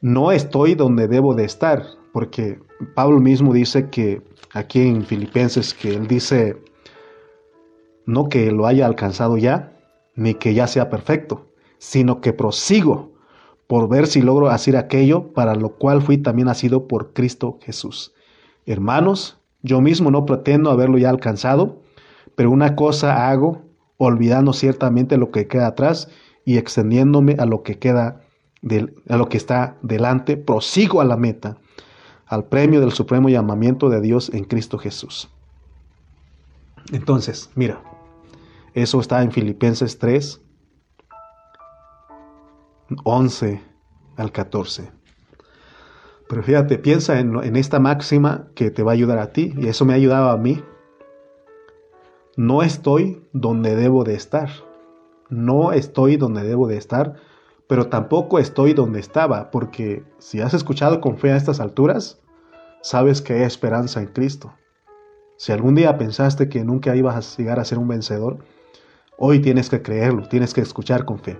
[0.00, 2.58] No estoy donde debo de estar, porque
[2.94, 4.22] Pablo mismo dice que
[4.54, 6.56] aquí en Filipenses, que él dice,
[8.06, 9.76] no que lo haya alcanzado ya,
[10.14, 11.46] ni que ya sea perfecto,
[11.78, 13.10] sino que prosigo
[13.66, 18.14] por ver si logro hacer aquello para lo cual fui también nacido por Cristo Jesús.
[18.66, 21.82] Hermanos, yo mismo no pretendo haberlo ya alcanzado,
[22.34, 23.62] pero una cosa hago,
[23.96, 26.08] olvidando ciertamente lo que queda atrás
[26.44, 28.22] y extendiéndome a lo que queda
[29.08, 31.58] a lo que está delante, prosigo a la meta,
[32.26, 35.30] al premio del supremo llamamiento de Dios en Cristo Jesús.
[36.92, 37.82] Entonces, mira,
[38.74, 40.40] eso está en Filipenses 3,
[43.04, 43.62] 11
[44.16, 44.97] al 14.
[46.28, 49.84] Pero fíjate, piensa en, esta máxima que te va a ayudar a ti, y eso
[49.84, 50.62] me ha ayudado a mí.
[52.36, 54.50] No estoy donde debo de estar.
[55.30, 57.14] No estoy donde debo de estar,
[57.66, 62.20] pero tampoco estoy donde estaba, porque si has escuchado con fe a estas alturas,
[62.82, 64.52] sabes que hay esperanza en Cristo.
[65.36, 68.38] Si algún día pensaste que nunca ibas a llegar a ser un vencedor,
[69.16, 71.38] hoy tienes que creerlo, tienes que escuchar con fe.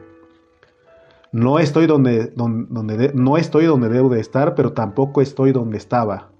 [1.32, 6.30] No estoy donde, donde, no estoy donde debo de estar, pero tampoco estoy donde estaba.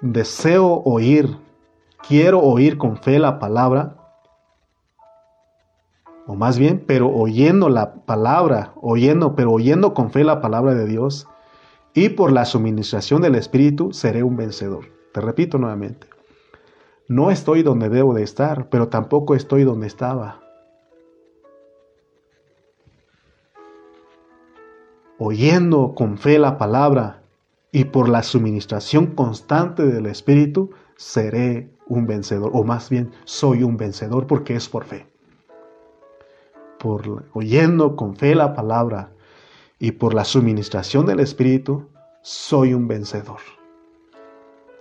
[0.00, 1.36] Deseo oír,
[2.06, 3.96] quiero oír con fe la palabra,
[6.26, 10.86] o más bien, pero oyendo la palabra, oyendo, pero oyendo con fe la palabra de
[10.86, 11.26] Dios,
[11.94, 14.84] y por la suministración del Espíritu seré un vencedor.
[15.12, 16.06] Te repito nuevamente,
[17.08, 20.47] no estoy donde debo de estar, pero tampoco estoy donde estaba.
[25.20, 27.22] Oyendo con fe la palabra
[27.72, 33.76] y por la suministración constante del Espíritu, seré un vencedor, o más bien soy un
[33.76, 35.08] vencedor porque es por fe.
[36.78, 39.10] Por oyendo con fe la palabra
[39.80, 41.88] y por la suministración del Espíritu,
[42.22, 43.40] soy un vencedor.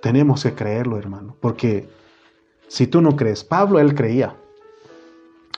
[0.03, 1.89] Tenemos que creerlo, hermano, porque
[2.67, 4.35] si tú no crees, Pablo él creía,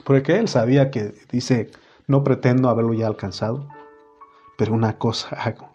[0.06, 1.70] porque él sabía que dice,
[2.08, 3.68] no pretendo haberlo ya alcanzado,
[4.60, 5.70] pero una cosa hago,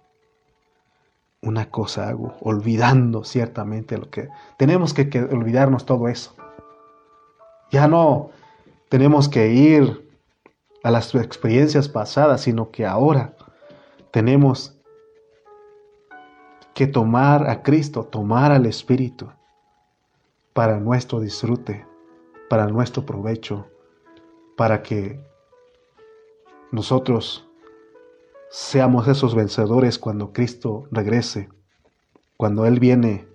[1.40, 4.28] una cosa hago, olvidando ciertamente lo que...
[4.58, 6.34] Tenemos que, olvidarnos todo eso.
[7.70, 8.28] Ya no
[8.90, 10.06] tenemos que ir
[10.82, 13.34] a las experiencias pasadas, sino que ahora
[14.10, 14.78] tenemos
[16.74, 19.30] que tomar a Cristo, tomar al Espíritu
[20.52, 21.86] para nuestro disfrute,
[22.50, 23.66] para nuestro provecho,
[24.56, 25.18] para que
[26.70, 27.48] nosotros
[28.56, 31.48] seamos esos vencedores cuando Cristo regrese,
[32.36, 33.26] cuando Él viene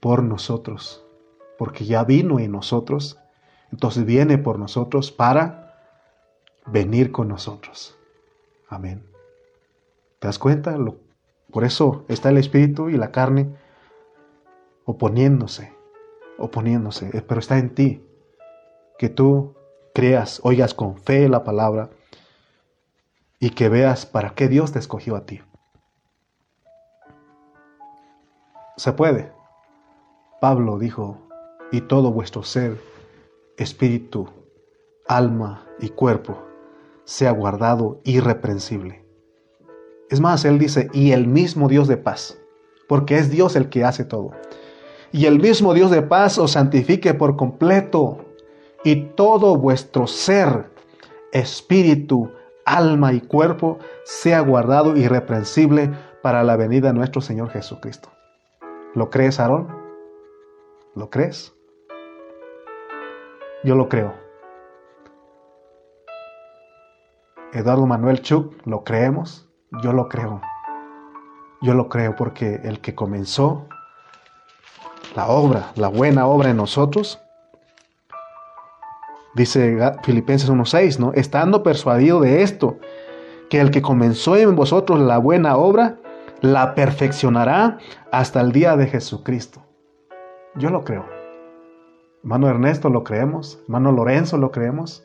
[0.00, 1.04] por nosotros,
[1.58, 3.18] porque ya vino en nosotros
[3.70, 5.74] entonces viene por nosotros para
[6.64, 7.98] venir con nosotros.
[8.68, 9.04] Amén.
[10.18, 10.76] ¿Te das cuenta?
[11.50, 13.54] por eso está el espíritu y la carne
[14.86, 15.74] oponiéndose,
[16.38, 18.02] oponiéndose, eh, pero está en ti.
[18.98, 19.54] Que tú
[19.94, 21.90] creas, oigas con fe la palabra
[23.40, 25.40] y que veas para qué Dios te escogió a ti.
[28.76, 29.32] Se puede.
[30.40, 31.18] Pablo dijo,
[31.72, 32.80] y todo vuestro ser
[33.56, 34.28] espíritu,
[35.06, 36.38] alma y cuerpo
[37.04, 39.04] sea guardado irreprensible.
[40.10, 42.38] Es más, Él dice, y el mismo Dios de paz,
[42.88, 44.30] porque es Dios el que hace todo.
[45.10, 48.24] Y el mismo Dios de paz os santifique por completo,
[48.84, 50.70] y todo vuestro ser,
[51.32, 52.30] espíritu,
[52.76, 55.90] alma y cuerpo sea guardado irreprensible
[56.22, 58.10] para la venida de nuestro Señor Jesucristo.
[58.94, 59.68] ¿Lo crees, Aarón?
[60.94, 61.54] ¿Lo crees?
[63.64, 64.14] Yo lo creo.
[67.52, 69.48] Eduardo Manuel Chuk, ¿lo creemos?
[69.82, 70.40] Yo lo creo.
[71.62, 73.66] Yo lo creo porque el que comenzó
[75.16, 77.20] la obra, la buena obra en nosotros,
[79.38, 81.12] dice Filipenses 1.6, ¿no?
[81.14, 82.78] Estando persuadido de esto,
[83.48, 86.00] que el que comenzó en vosotros la buena obra,
[86.40, 87.78] la perfeccionará
[88.12, 89.62] hasta el día de Jesucristo.
[90.56, 91.06] Yo lo creo.
[92.22, 93.60] Hermano Ernesto, ¿lo creemos?
[93.62, 95.04] Hermano Lorenzo, ¿lo creemos?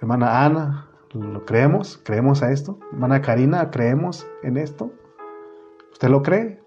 [0.00, 2.00] Hermana Ana, ¿lo creemos?
[2.02, 2.78] ¿Creemos a esto?
[2.92, 4.90] Hermana Karina, ¿creemos en esto?
[5.92, 6.62] ¿Usted lo cree?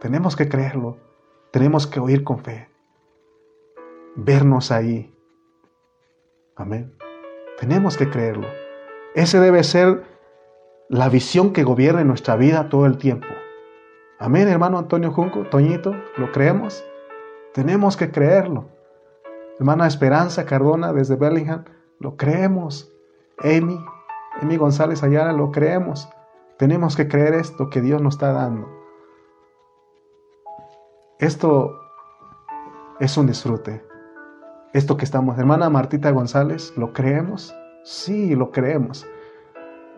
[0.00, 0.98] Tenemos que creerlo.
[1.50, 2.68] Tenemos que oír con fe.
[4.14, 5.17] Vernos ahí.
[6.58, 6.92] Amén.
[7.60, 8.48] Tenemos que creerlo.
[9.14, 10.02] Ese debe ser
[10.88, 13.28] la visión que gobierne nuestra vida todo el tiempo.
[14.18, 16.84] Amén, hermano Antonio Junco, Toñito, ¿lo creemos?
[17.54, 18.68] Tenemos que creerlo.
[19.60, 21.64] Hermana Esperanza Cardona desde Bellingham,
[22.00, 22.92] lo creemos.
[23.38, 23.78] Amy,
[24.42, 26.08] Amy González Ayala, lo creemos.
[26.58, 28.68] Tenemos que creer esto que Dios nos está dando.
[31.20, 31.78] Esto
[32.98, 33.87] es un disfrute.
[34.74, 37.54] Esto que estamos, hermana Martita González, ¿lo creemos?
[37.84, 39.06] Sí, lo creemos.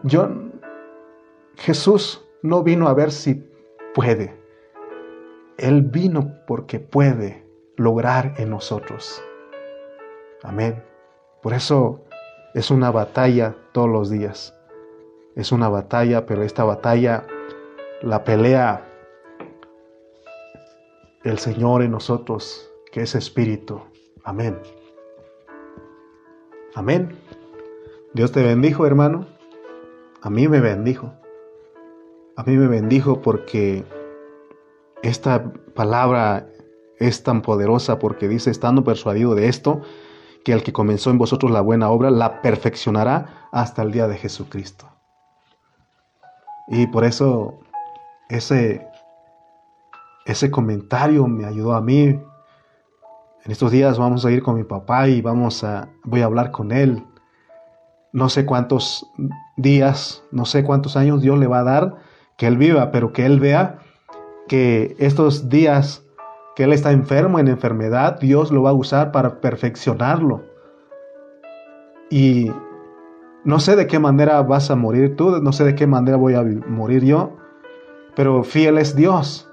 [0.04, 0.28] Yo,
[1.56, 3.44] Jesús no vino a ver si
[3.94, 4.38] puede.
[5.58, 7.44] Él vino porque puede
[7.76, 9.22] lograr en nosotros.
[10.44, 10.82] Amén.
[11.42, 12.04] Por eso
[12.54, 14.56] es una batalla todos los días.
[15.34, 17.26] Es una batalla, pero esta batalla
[18.02, 18.86] la pelea
[21.24, 23.89] el Señor en nosotros, que es Espíritu.
[24.24, 24.58] Amén.
[26.74, 27.18] Amén.
[28.14, 29.26] Dios te bendijo, hermano.
[30.22, 31.12] A mí me bendijo.
[32.36, 33.84] A mí me bendijo porque
[35.02, 36.46] esta palabra
[36.98, 39.80] es tan poderosa porque dice, estando persuadido de esto,
[40.44, 44.16] que el que comenzó en vosotros la buena obra la perfeccionará hasta el día de
[44.16, 44.86] Jesucristo.
[46.68, 47.60] Y por eso
[48.28, 48.86] ese,
[50.24, 52.20] ese comentario me ayudó a mí.
[53.44, 56.50] En estos días vamos a ir con mi papá y vamos a, voy a hablar
[56.50, 57.04] con él.
[58.12, 59.10] No sé cuántos
[59.56, 61.96] días, no sé cuántos años Dios le va a dar
[62.36, 63.78] que él viva, pero que él vea
[64.48, 66.04] que estos días
[66.54, 70.42] que él está enfermo en enfermedad, Dios lo va a usar para perfeccionarlo.
[72.10, 72.50] Y
[73.44, 76.34] no sé de qué manera vas a morir tú, no sé de qué manera voy
[76.34, 77.36] a morir yo,
[78.14, 79.48] pero fiel es Dios,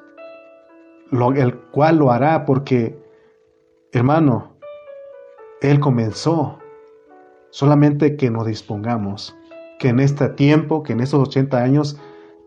[1.11, 2.99] el cual lo hará porque,
[3.97, 4.57] hermano,
[5.61, 6.59] Él comenzó.
[7.49, 9.35] Solamente que nos dispongamos,
[9.79, 11.97] que en este tiempo, que en estos 80 años,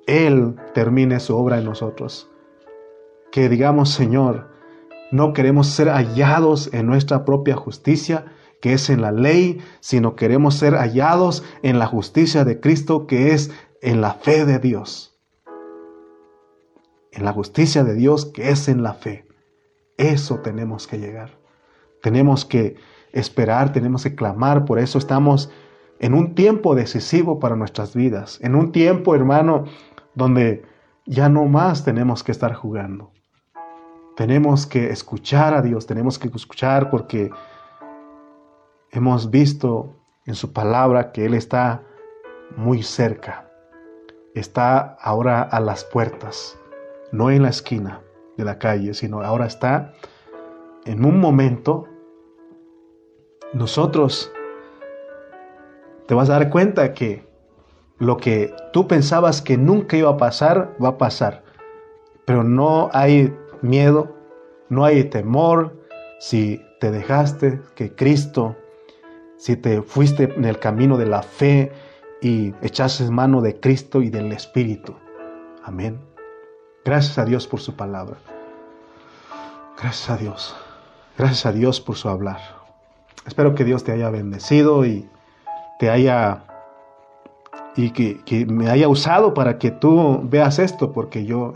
[0.07, 2.31] Él termine su obra en nosotros.
[3.33, 4.51] Que digamos, Señor,
[5.11, 8.27] no queremos ser hallados en nuestra propia justicia,
[8.61, 13.33] que es en la ley, sino queremos ser hallados en la justicia de Cristo, que
[13.33, 15.11] es en la fe de Dios
[17.13, 19.27] en la justicia de Dios que es en la fe.
[19.97, 21.40] Eso tenemos que llegar.
[22.03, 22.77] Tenemos que
[23.13, 25.51] esperar, tenemos que clamar, por eso estamos
[25.99, 29.65] en un tiempo decisivo para nuestras vidas, en un tiempo, hermano,
[30.15, 30.65] donde
[31.07, 33.11] ya no más tenemos que estar jugando.
[34.17, 37.31] Tenemos que escuchar a Dios, tenemos que escuchar porque
[38.91, 39.97] hemos visto
[40.27, 41.83] en su palabra que Él está
[42.57, 43.51] muy cerca,
[44.35, 46.61] está ahora a las puertas
[47.13, 48.03] no en la esquina
[48.37, 49.93] de la calle, sino ahora está
[50.85, 51.87] en un momento,
[53.53, 54.33] nosotros
[56.07, 57.29] te vas a dar cuenta que
[57.99, 61.45] lo que tú pensabas que nunca iba a pasar, va a pasar.
[62.25, 64.17] Pero no hay miedo,
[64.69, 65.77] no hay temor
[66.19, 68.57] si te dejaste que Cristo,
[69.37, 71.73] si te fuiste en el camino de la fe
[72.23, 74.95] y echaste mano de Cristo y del Espíritu.
[75.63, 76.01] Amén.
[76.85, 78.17] Gracias a Dios por su palabra.
[79.81, 80.57] Gracias a Dios.
[81.19, 82.60] Gracias a Dios por su hablar.
[83.27, 85.09] Espero que Dios te haya bendecido y
[85.79, 86.45] te haya
[87.77, 91.55] y que, me haya usado para que tú veas esto, porque yo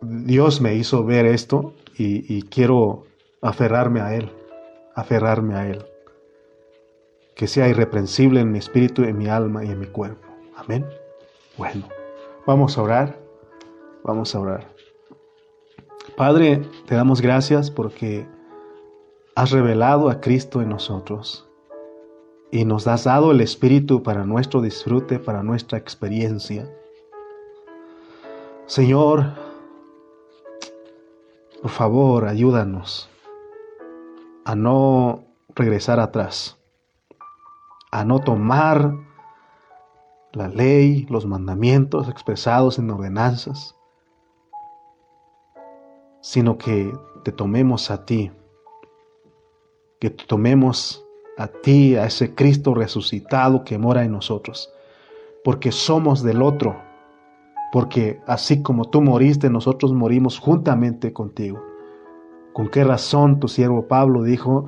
[0.00, 3.04] Dios me hizo ver esto y, y quiero
[3.42, 4.30] aferrarme a Él,
[4.94, 5.84] aferrarme a Él.
[7.36, 10.26] Que sea irreprensible en mi espíritu, en mi alma y en mi cuerpo.
[10.56, 10.84] Amén.
[11.56, 11.88] Bueno,
[12.46, 13.18] vamos a orar.
[14.02, 14.66] Vamos a orar.
[16.16, 18.26] Padre, te damos gracias porque
[19.38, 21.48] has revelado a Cristo en nosotros
[22.50, 26.68] y nos has dado el Espíritu para nuestro disfrute, para nuestra experiencia.
[28.66, 29.26] Señor,
[31.62, 33.08] por favor, ayúdanos
[34.44, 35.22] a no
[35.54, 36.58] regresar atrás,
[37.92, 38.92] a no tomar
[40.32, 43.76] la ley, los mandamientos expresados en ordenanzas,
[46.22, 48.32] sino que te tomemos a ti,
[49.98, 51.04] que tomemos
[51.36, 54.72] a ti, a ese Cristo resucitado que mora en nosotros,
[55.44, 56.80] porque somos del otro,
[57.72, 61.62] porque así como tú moriste, nosotros morimos juntamente contigo.
[62.52, 64.66] ¿Con qué razón tu siervo Pablo dijo,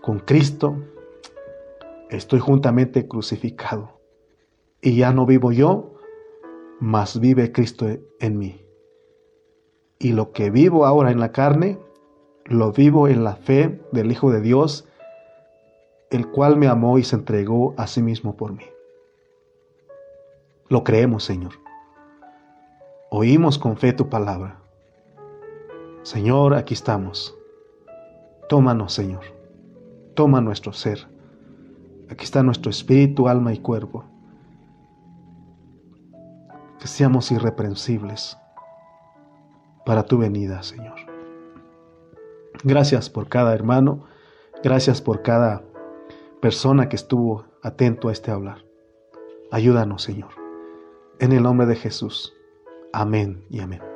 [0.00, 0.76] con Cristo
[2.10, 4.00] estoy juntamente crucificado,
[4.80, 5.94] y ya no vivo yo,
[6.80, 7.86] mas vive Cristo
[8.20, 8.66] en mí?
[9.98, 11.78] y lo que vivo ahora en la carne,
[12.48, 14.86] lo vivo en la fe del Hijo de Dios,
[16.10, 18.64] el cual me amó y se entregó a sí mismo por mí.
[20.68, 21.52] Lo creemos, Señor.
[23.10, 24.58] Oímos con fe tu palabra.
[26.02, 27.36] Señor, aquí estamos.
[28.48, 29.24] Tómanos, Señor.
[30.14, 31.06] Toma nuestro ser.
[32.08, 34.04] Aquí está nuestro espíritu, alma y cuerpo.
[36.78, 38.38] Que seamos irreprensibles
[39.84, 41.05] para tu venida, Señor.
[42.64, 44.04] Gracias por cada hermano,
[44.62, 45.62] gracias por cada
[46.40, 48.64] persona que estuvo atento a este hablar.
[49.50, 50.30] Ayúdanos, Señor.
[51.18, 52.34] En el nombre de Jesús.
[52.92, 53.95] Amén y amén.